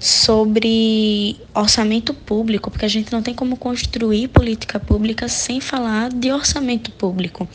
sobre 0.00 1.36
orçamento 1.54 2.14
público, 2.14 2.70
porque 2.70 2.84
a 2.84 2.88
gente 2.88 3.12
não 3.12 3.22
tem 3.22 3.34
como 3.34 3.56
construir 3.56 4.28
política 4.28 4.78
pública 4.78 5.28
sem 5.28 5.60
falar 5.60 6.10
de 6.10 6.30
orçamento 6.30 6.90
público, 6.92 7.48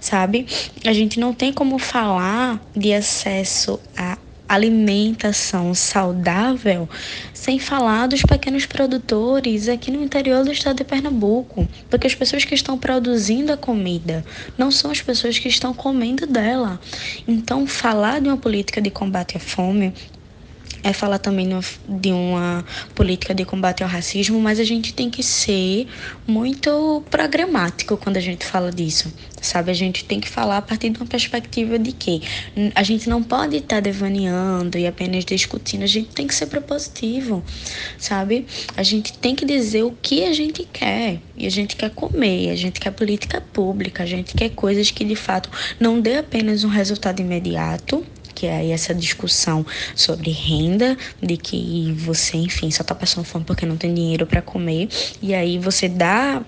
sabe? 0.00 0.46
A 0.84 0.92
gente 0.92 1.20
não 1.20 1.32
tem 1.32 1.52
como 1.52 1.78
falar 1.78 2.60
de 2.74 2.92
acesso 2.92 3.78
a 3.96 4.18
alimentação 4.50 5.72
saudável, 5.74 6.88
sem 7.32 7.60
falar 7.60 8.08
dos 8.08 8.22
pequenos 8.22 8.66
produtores 8.66 9.68
aqui 9.68 9.92
no 9.92 10.02
interior 10.02 10.44
do 10.44 10.50
estado 10.50 10.78
de 10.78 10.84
Pernambuco, 10.84 11.68
porque 11.88 12.08
as 12.08 12.16
pessoas 12.16 12.44
que 12.44 12.54
estão 12.54 12.76
produzindo 12.76 13.52
a 13.52 13.56
comida 13.56 14.24
não 14.58 14.72
são 14.72 14.90
as 14.90 15.00
pessoas 15.00 15.38
que 15.38 15.46
estão 15.46 15.72
comendo 15.72 16.26
dela. 16.26 16.80
Então, 17.28 17.64
falar 17.64 18.20
de 18.20 18.28
uma 18.28 18.36
política 18.36 18.80
de 18.80 18.90
combate 18.90 19.36
à 19.36 19.40
fome 19.40 19.94
é 20.82 20.92
falar 20.92 21.18
também 21.18 21.48
de 21.88 22.12
uma 22.12 22.64
política 22.94 23.34
de 23.34 23.44
combate 23.44 23.82
ao 23.82 23.88
racismo, 23.88 24.40
mas 24.40 24.58
a 24.58 24.64
gente 24.64 24.94
tem 24.94 25.10
que 25.10 25.22
ser 25.22 25.86
muito 26.26 27.02
programático 27.10 27.96
quando 27.96 28.16
a 28.16 28.20
gente 28.20 28.44
fala 28.44 28.70
disso, 28.70 29.12
sabe? 29.40 29.70
A 29.70 29.74
gente 29.74 30.04
tem 30.04 30.20
que 30.20 30.28
falar 30.28 30.58
a 30.58 30.62
partir 30.62 30.90
de 30.90 30.98
uma 30.98 31.06
perspectiva 31.06 31.78
de 31.78 31.92
que 31.92 32.22
a 32.74 32.82
gente 32.82 33.08
não 33.08 33.22
pode 33.22 33.56
estar 33.56 33.76
tá 33.76 33.80
devaneando 33.80 34.78
e 34.78 34.86
apenas 34.86 35.24
discutindo, 35.24 35.82
a 35.82 35.86
gente 35.86 36.10
tem 36.10 36.26
que 36.26 36.34
ser 36.34 36.46
propositivo, 36.46 37.42
sabe? 37.98 38.46
A 38.76 38.82
gente 38.82 39.12
tem 39.18 39.34
que 39.34 39.44
dizer 39.44 39.82
o 39.82 39.92
que 39.92 40.24
a 40.24 40.32
gente 40.32 40.66
quer, 40.72 41.20
e 41.36 41.46
a 41.46 41.50
gente 41.50 41.76
quer 41.76 41.90
comer, 41.90 42.50
a 42.50 42.56
gente 42.56 42.80
quer 42.80 42.90
política 42.90 43.40
pública, 43.40 44.02
a 44.02 44.06
gente 44.06 44.34
quer 44.34 44.50
coisas 44.50 44.90
que 44.90 45.04
de 45.04 45.16
fato 45.16 45.50
não 45.78 46.00
dê 46.00 46.18
apenas 46.18 46.64
um 46.64 46.68
resultado 46.68 47.20
imediato, 47.20 48.04
que 48.40 48.46
é 48.46 48.70
essa 48.70 48.94
discussão 48.94 49.66
sobre 49.94 50.30
renda, 50.30 50.96
de 51.22 51.36
que 51.36 51.92
você, 51.98 52.38
enfim, 52.38 52.70
só 52.70 52.82
tá 52.82 52.94
passando 52.94 53.22
fome 53.22 53.44
porque 53.44 53.66
não 53.66 53.76
tem 53.76 53.92
dinheiro 53.92 54.26
para 54.26 54.40
comer, 54.40 54.88
e 55.20 55.34
aí 55.34 55.58
você 55.58 55.90
dá 55.90 56.42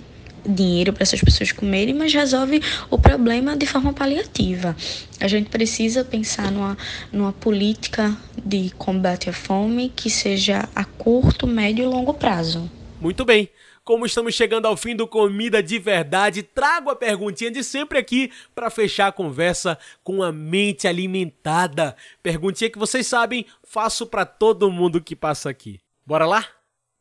dinheiro 0.44 0.94
para 0.94 1.02
essas 1.02 1.20
pessoas 1.20 1.52
comerem, 1.52 1.92
mas 1.92 2.14
resolve 2.14 2.62
o 2.88 2.98
problema 2.98 3.54
de 3.54 3.66
forma 3.66 3.92
paliativa. 3.92 4.74
A 5.20 5.28
gente 5.28 5.50
precisa 5.50 6.02
pensar 6.02 6.50
numa, 6.50 6.78
numa 7.12 7.32
política 7.32 8.16
de 8.42 8.70
combate 8.78 9.28
à 9.28 9.32
fome 9.34 9.92
que 9.94 10.08
seja 10.08 10.66
a 10.74 10.86
curto, 10.86 11.46
médio 11.46 11.82
e 11.84 11.86
longo 11.86 12.14
prazo. 12.14 12.70
Muito 12.98 13.22
bem. 13.22 13.50
Como 13.84 14.06
estamos 14.06 14.34
chegando 14.34 14.66
ao 14.66 14.76
fim 14.76 14.94
do 14.94 15.08
Comida 15.08 15.60
de 15.60 15.76
Verdade, 15.76 16.40
trago 16.44 16.88
a 16.88 16.94
perguntinha 16.94 17.50
de 17.50 17.64
sempre 17.64 17.98
aqui 17.98 18.30
para 18.54 18.70
fechar 18.70 19.08
a 19.08 19.12
conversa 19.12 19.76
com 20.04 20.22
a 20.22 20.30
mente 20.30 20.86
alimentada. 20.86 21.96
Perguntinha 22.22 22.70
que 22.70 22.78
vocês 22.78 23.08
sabem, 23.08 23.44
faço 23.64 24.06
para 24.06 24.24
todo 24.24 24.70
mundo 24.70 25.02
que 25.02 25.16
passa 25.16 25.50
aqui. 25.50 25.80
Bora 26.06 26.24
lá? 26.24 26.46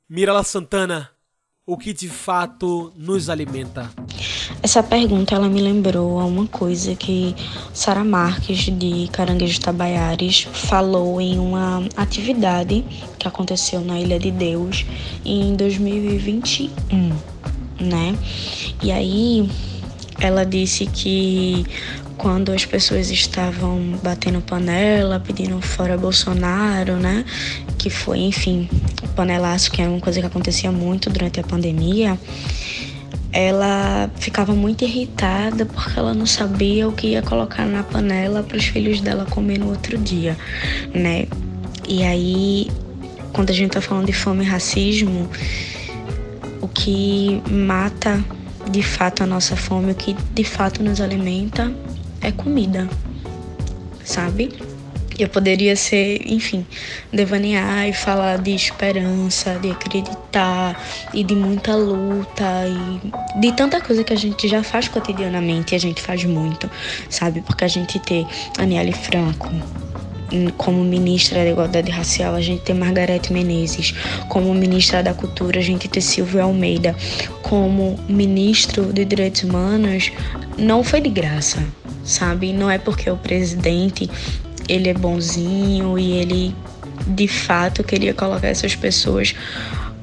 Mirala 0.09 0.43
Santana, 0.43 1.11
o 1.65 1.77
que 1.77 1.93
de 1.93 2.09
fato 2.09 2.91
nos 2.97 3.29
alimenta? 3.29 3.89
Essa 4.63 4.81
pergunta 4.81 5.35
ela 5.35 5.47
me 5.47 5.61
lembrou 5.61 6.19
a 6.19 6.25
uma 6.25 6.47
coisa 6.47 6.95
que 6.95 7.35
Sara 7.71 8.03
Marques 8.03 8.65
de 8.65 9.07
Caranguejo 9.11 9.61
Tabaiares 9.61 10.47
falou 10.51 11.21
em 11.21 11.37
uma 11.37 11.87
atividade 11.95 12.83
que 13.17 13.27
aconteceu 13.27 13.81
na 13.81 13.99
Ilha 13.99 14.19
de 14.19 14.31
Deus 14.31 14.85
em 15.23 15.55
2021, 15.55 16.69
né? 17.79 18.17
E 18.81 18.91
aí 18.91 19.47
ela 20.19 20.43
disse 20.43 20.87
que 20.87 21.65
quando 22.21 22.51
as 22.51 22.63
pessoas 22.63 23.09
estavam 23.09 23.97
batendo 24.03 24.39
panela, 24.41 25.19
pedindo 25.19 25.59
fora 25.59 25.97
Bolsonaro, 25.97 26.97
né? 26.97 27.25
Que 27.79 27.89
foi, 27.89 28.19
enfim, 28.19 28.69
panelaço, 29.15 29.71
que 29.71 29.81
é 29.81 29.87
uma 29.87 29.99
coisa 29.99 30.19
que 30.19 30.27
acontecia 30.27 30.71
muito 30.71 31.09
durante 31.09 31.39
a 31.39 31.43
pandemia. 31.43 32.19
Ela 33.33 34.07
ficava 34.17 34.53
muito 34.53 34.83
irritada 34.83 35.65
porque 35.65 35.97
ela 35.97 36.13
não 36.13 36.27
sabia 36.27 36.87
o 36.87 36.91
que 36.91 37.07
ia 37.07 37.23
colocar 37.23 37.65
na 37.65 37.81
panela 37.81 38.43
para 38.43 38.55
os 38.55 38.65
filhos 38.65 39.01
dela 39.01 39.25
comer 39.25 39.57
no 39.57 39.69
outro 39.69 39.97
dia, 39.97 40.37
né? 40.93 41.25
E 41.89 42.03
aí, 42.03 42.69
quando 43.33 43.49
a 43.49 43.53
gente 43.53 43.71
tá 43.71 43.81
falando 43.81 44.05
de 44.05 44.13
fome 44.13 44.45
e 44.45 44.47
racismo, 44.47 45.27
o 46.61 46.67
que 46.67 47.41
mata 47.49 48.23
de 48.69 48.83
fato 48.83 49.23
a 49.23 49.25
nossa 49.25 49.55
fome, 49.55 49.91
o 49.91 49.95
que 49.95 50.15
de 50.35 50.43
fato 50.43 50.83
nos 50.83 51.01
alimenta 51.01 51.73
é 52.21 52.31
comida, 52.31 52.87
sabe? 54.03 54.53
Eu 55.19 55.29
poderia 55.29 55.75
ser, 55.75 56.21
enfim, 56.25 56.65
devanear 57.13 57.87
e 57.87 57.93
falar 57.93 58.39
de 58.39 58.55
esperança, 58.55 59.59
de 59.59 59.69
acreditar 59.69 60.81
e 61.13 61.23
de 61.23 61.35
muita 61.35 61.75
luta 61.75 62.43
e 62.67 63.39
de 63.39 63.51
tanta 63.51 63.79
coisa 63.81 64.03
que 64.03 64.13
a 64.13 64.17
gente 64.17 64.47
já 64.47 64.63
faz 64.63 64.87
cotidianamente 64.87 65.73
e 65.73 65.75
a 65.75 65.79
gente 65.79 66.01
faz 66.01 66.23
muito, 66.23 66.69
sabe? 67.09 67.41
Porque 67.41 67.63
a 67.63 67.67
gente 67.67 67.99
tem 67.99 68.25
Aniele 68.57 68.93
Franco, 68.93 69.49
como 70.57 70.83
ministra 70.83 71.43
da 71.43 71.49
Igualdade 71.49 71.91
Racial, 71.91 72.35
a 72.35 72.41
gente 72.41 72.61
tem 72.61 72.75
Margarete 72.75 73.31
Menezes. 73.33 73.93
Como 74.29 74.53
ministra 74.53 75.03
da 75.03 75.13
Cultura, 75.13 75.59
a 75.59 75.63
gente 75.63 75.87
tem 75.87 76.01
Silvio 76.01 76.41
Almeida. 76.41 76.95
Como 77.41 77.99
ministro 78.07 78.91
de 78.93 79.05
Direitos 79.05 79.43
Humanos, 79.43 80.11
não 80.57 80.83
foi 80.83 81.01
de 81.01 81.09
graça 81.09 81.61
sabe? 82.03 82.53
Não 82.53 82.69
é 82.69 82.77
porque 82.77 83.09
o 83.09 83.17
presidente 83.17 84.09
ele 84.67 84.89
é 84.89 84.93
bonzinho 84.93 85.97
e 85.97 86.13
ele 86.13 86.55
de 87.07 87.27
fato 87.27 87.83
queria 87.83 88.13
colocar 88.13 88.47
essas 88.47 88.75
pessoas 88.75 89.33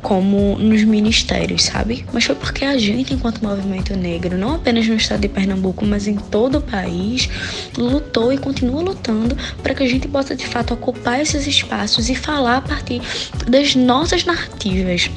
como 0.02 0.56
nos 0.58 0.84
ministérios, 0.84 1.64
sabe? 1.64 2.04
Mas 2.12 2.24
foi 2.24 2.34
porque 2.34 2.64
a 2.64 2.78
gente, 2.78 3.12
enquanto 3.12 3.42
movimento 3.42 3.96
negro, 3.96 4.38
não 4.38 4.54
apenas 4.54 4.86
no 4.86 4.94
estado 4.94 5.20
de 5.20 5.28
Pernambuco, 5.28 5.84
mas 5.84 6.06
em 6.06 6.16
todo 6.16 6.58
o 6.58 6.60
país, 6.60 7.28
lutou 7.76 8.32
e 8.32 8.38
continua 8.38 8.80
lutando 8.80 9.36
para 9.62 9.74
que 9.74 9.82
a 9.82 9.88
gente 9.88 10.06
possa 10.08 10.36
de 10.36 10.46
fato 10.46 10.74
ocupar 10.74 11.20
esses 11.20 11.46
espaços 11.46 12.08
e 12.08 12.14
falar 12.14 12.58
a 12.58 12.60
partir 12.60 13.02
das 13.48 13.74
nossas 13.74 14.24
narrativas, 14.24 15.10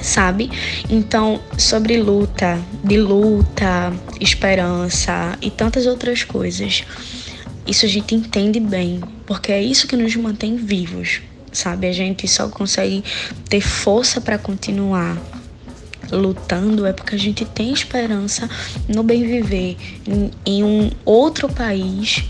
sabe? 0.00 0.50
Então, 0.88 1.40
sobre 1.56 1.98
luta, 1.98 2.58
de 2.82 2.96
luta, 2.96 3.92
esperança 4.20 5.36
e 5.42 5.50
tantas 5.50 5.86
outras 5.86 6.24
coisas. 6.24 6.84
isso 7.66 7.84
a 7.84 7.88
gente 7.88 8.14
entende 8.14 8.58
bem, 8.58 9.00
porque 9.26 9.52
é 9.52 9.62
isso 9.62 9.86
que 9.86 9.96
nos 9.96 10.16
mantém 10.16 10.56
vivos, 10.56 11.20
sabe? 11.52 11.86
A 11.86 11.92
gente 11.92 12.26
só 12.26 12.48
consegue 12.48 13.04
ter 13.48 13.60
força 13.60 14.20
para 14.20 14.38
continuar 14.38 15.16
lutando 16.10 16.86
é 16.86 16.92
porque 16.92 17.14
a 17.14 17.18
gente 17.18 17.44
tem 17.44 17.70
esperança 17.70 18.48
no 18.88 19.02
bem 19.02 19.26
viver 19.26 19.76
em, 20.06 20.30
em 20.46 20.64
um 20.64 20.90
outro 21.04 21.48
país 21.48 22.24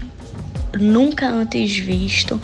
nunca 0.79 1.29
antes 1.29 1.77
visto 1.77 2.41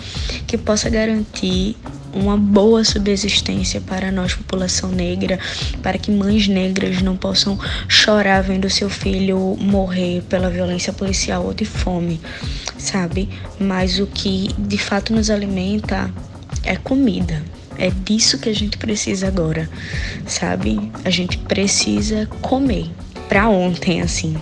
que 0.46 0.56
possa 0.56 0.88
garantir 0.88 1.76
uma 2.14 2.37
boa 2.37 2.84
subsistência 2.84 3.80
para 3.80 4.12
nós, 4.12 4.34
população 4.34 4.90
negra, 4.90 5.38
para 5.82 5.98
que 5.98 6.12
mães 6.12 6.46
negras 6.46 7.02
não 7.02 7.16
possam 7.16 7.58
chorar 7.88 8.40
vendo 8.40 8.70
seu 8.70 8.88
filho 8.88 9.56
morrer 9.60 10.22
pela 10.28 10.48
violência 10.48 10.92
policial 10.92 11.44
ou 11.44 11.52
de 11.52 11.64
fome, 11.64 12.20
sabe? 12.78 13.28
Mas 13.58 13.98
o 13.98 14.06
que 14.06 14.48
de 14.56 14.78
fato 14.78 15.12
nos 15.12 15.28
alimenta 15.28 16.08
é 16.62 16.76
comida. 16.76 17.42
É 17.76 17.90
disso 17.90 18.38
que 18.38 18.48
a 18.48 18.54
gente 18.54 18.78
precisa 18.78 19.26
agora, 19.26 19.68
sabe? 20.26 20.90
A 21.04 21.10
gente 21.10 21.38
precisa 21.38 22.26
comer. 22.40 22.90
Pra 23.28 23.48
ontem, 23.48 24.00
assim. 24.00 24.36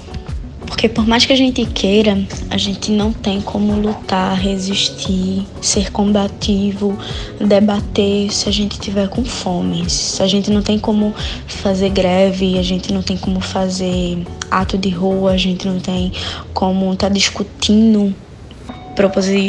Porque 0.66 0.88
por 0.88 1.06
mais 1.06 1.24
que 1.24 1.32
a 1.32 1.36
gente 1.36 1.64
queira, 1.66 2.18
a 2.50 2.56
gente 2.56 2.90
não 2.90 3.12
tem 3.12 3.40
como 3.40 3.78
lutar, 3.78 4.36
resistir, 4.36 5.46
ser 5.60 5.92
combativo, 5.92 6.98
debater 7.38 8.32
se 8.32 8.48
a 8.48 8.52
gente 8.52 8.80
tiver 8.80 9.08
com 9.08 9.24
fome. 9.24 9.88
Se 9.88 10.22
a 10.22 10.26
gente 10.26 10.50
não 10.50 10.62
tem 10.62 10.78
como 10.78 11.14
fazer 11.46 11.90
greve, 11.90 12.58
a 12.58 12.62
gente 12.62 12.92
não 12.92 13.02
tem 13.02 13.16
como 13.16 13.40
fazer 13.40 14.26
ato 14.50 14.76
de 14.76 14.88
rua, 14.88 15.32
a 15.32 15.36
gente 15.36 15.66
não 15.68 15.78
tem 15.78 16.10
como 16.52 16.92
estar 16.92 17.08
tá 17.08 17.12
discutindo 17.12 18.14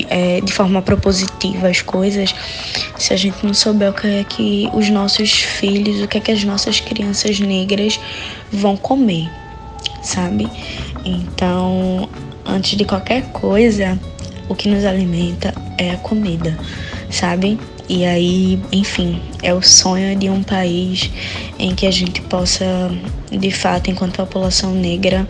é, 0.09 0.41
de 0.41 0.53
forma 0.53 0.81
propositiva 0.81 1.67
as 1.67 1.81
coisas, 1.81 2.33
se 2.97 3.13
a 3.13 3.17
gente 3.17 3.45
não 3.45 3.53
souber 3.53 3.89
o 3.89 3.93
que 3.93 4.07
é 4.07 4.23
que 4.23 4.69
os 4.73 4.89
nossos 4.89 5.31
filhos, 5.31 6.01
o 6.01 6.07
que 6.07 6.17
é 6.17 6.21
que 6.21 6.31
as 6.31 6.43
nossas 6.43 6.79
crianças 6.79 7.39
negras 7.39 7.99
vão 8.51 8.77
comer, 8.77 9.29
sabe? 10.01 10.47
Então, 11.05 12.09
antes 12.45 12.77
de 12.77 12.85
qualquer 12.85 13.23
coisa, 13.31 13.99
o 14.47 14.55
que 14.55 14.67
nos 14.67 14.85
alimenta 14.85 15.53
é 15.77 15.91
a 15.91 15.97
comida, 15.97 16.57
sabe? 17.09 17.59
E 17.89 18.05
aí, 18.05 18.59
enfim, 18.71 19.21
é 19.41 19.53
o 19.53 19.61
sonho 19.61 20.15
de 20.15 20.29
um 20.29 20.41
país 20.41 21.11
em 21.59 21.75
que 21.75 21.85
a 21.85 21.91
gente 21.91 22.21
possa, 22.21 22.65
de 23.29 23.51
fato, 23.51 23.91
enquanto 23.91 24.15
população 24.15 24.73
negra, 24.73 25.27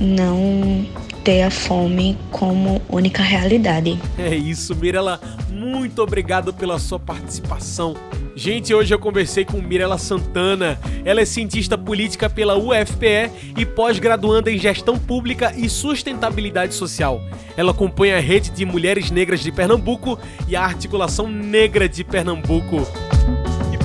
não 0.00 0.86
ter 1.24 1.42
a 1.42 1.50
fome 1.50 2.16
como 2.30 2.80
única 2.88 3.22
realidade. 3.22 3.98
É 4.18 4.34
isso, 4.34 4.74
Mirela. 4.74 5.20
Muito 5.50 6.02
obrigado 6.02 6.52
pela 6.52 6.78
sua 6.78 6.98
participação. 6.98 7.94
Gente, 8.34 8.72
hoje 8.72 8.94
eu 8.94 8.98
conversei 8.98 9.44
com 9.44 9.60
Mirela 9.60 9.98
Santana. 9.98 10.78
Ela 11.04 11.20
é 11.20 11.24
cientista 11.24 11.76
política 11.76 12.30
pela 12.30 12.56
UFPE 12.56 13.30
e 13.56 13.66
pós-graduanda 13.66 14.50
em 14.50 14.58
gestão 14.58 14.96
pública 14.96 15.52
e 15.56 15.68
sustentabilidade 15.68 16.74
social. 16.74 17.20
Ela 17.56 17.72
acompanha 17.72 18.16
a 18.16 18.20
rede 18.20 18.50
de 18.50 18.64
mulheres 18.64 19.10
negras 19.10 19.40
de 19.40 19.50
Pernambuco 19.50 20.18
e 20.46 20.54
a 20.54 20.62
articulação 20.62 21.28
negra 21.28 21.88
de 21.88 22.04
Pernambuco 22.04 22.86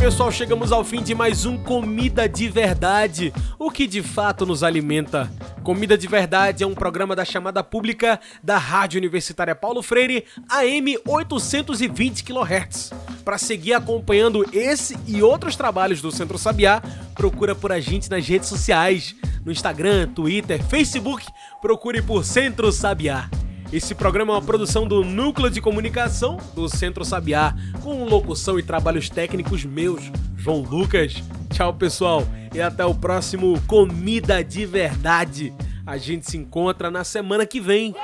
pessoal, 0.04 0.30
chegamos 0.30 0.74
ao 0.74 0.84
fim 0.84 1.02
de 1.02 1.15
mais 1.15 1.46
um 1.46 1.56
Comida 1.58 2.28
de 2.28 2.50
Verdade, 2.50 3.34
o 3.58 3.72
que 3.72 3.88
de 3.88 4.04
fato 4.04 4.46
nos 4.46 4.62
alimenta. 4.62 5.32
Comida 5.63 5.97
de 5.97 6.10
Verdade 6.10 6.62
é 6.62 6.67
um 6.67 6.76
programa 6.76 7.15
da 7.15 7.23
chamada 7.23 7.63
pública 7.63 8.19
da 8.43 8.58
Rádio 8.58 8.97
Universitária 8.97 9.56
Paulo 9.56 9.82
Freire, 9.82 10.26
AM 10.49 10.97
820 11.08 12.21
kHz. 12.21 12.91
Para 13.23 13.38
seguir 13.38 13.73
acompanhando 13.73 14.45
esse 14.52 14.97
e 15.08 15.23
outros 15.23 15.56
trabalhos 15.56 16.02
do 16.02 16.12
Centro 16.12 16.38
Sabiá, 16.38 16.82
procura 17.15 17.56
por 17.56 17.71
a 17.71 17.80
gente 17.80 18.10
nas 18.10 18.28
redes 18.28 18.49
sociais, 18.49 19.15
no 19.45 19.54
Instagram, 19.54 20.10
Twitter, 20.10 20.62
Facebook, 20.65 21.26
procure 21.62 22.02
por 22.02 22.26
Centro 22.26 22.69
Sabiá. 22.69 23.30
Esse 23.71 23.95
programa 23.95 24.34
é 24.34 24.36
uma 24.36 24.41
produção 24.41 24.86
do 24.86 25.02
Núcleo 25.02 25.49
de 25.49 25.62
Comunicação 25.62 26.38
do 26.54 26.67
Centro 26.67 27.06
Sabiá, 27.06 27.56
com 27.82 28.04
locução 28.04 28.60
e 28.60 28.63
trabalhos 28.63 29.10
técnicos 29.10 29.63
meus, 29.63 30.12
João 30.43 30.60
Lucas. 30.60 31.23
Tchau, 31.49 31.73
pessoal, 31.73 32.27
e 32.53 32.62
até 32.62 32.86
o 32.86 32.93
próximo 32.93 33.58
Comida 33.65 34.43
de 34.43 34.65
Verdade. 34.65 35.53
A 35.86 35.95
gente 35.97 36.29
se 36.29 36.36
encontra 36.36 36.91
na 36.91 37.06
semana 37.06 37.45
que 37.45 37.62
vem. 37.62 37.95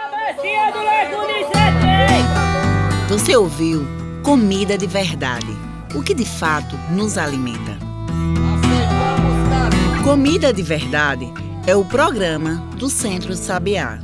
Você 3.09 3.35
ouviu 3.35 3.85
Comida 4.23 4.77
de 4.77 4.87
Verdade, 4.87 5.53
o 5.93 6.01
que 6.01 6.13
de 6.13 6.23
fato 6.23 6.77
nos 6.91 7.17
alimenta. 7.17 7.77
Comida 10.01 10.53
de 10.53 10.63
Verdade 10.63 11.29
é 11.67 11.75
o 11.75 11.83
programa 11.83 12.55
do 12.77 12.89
Centro 12.89 13.35
Sabiá. 13.35 13.99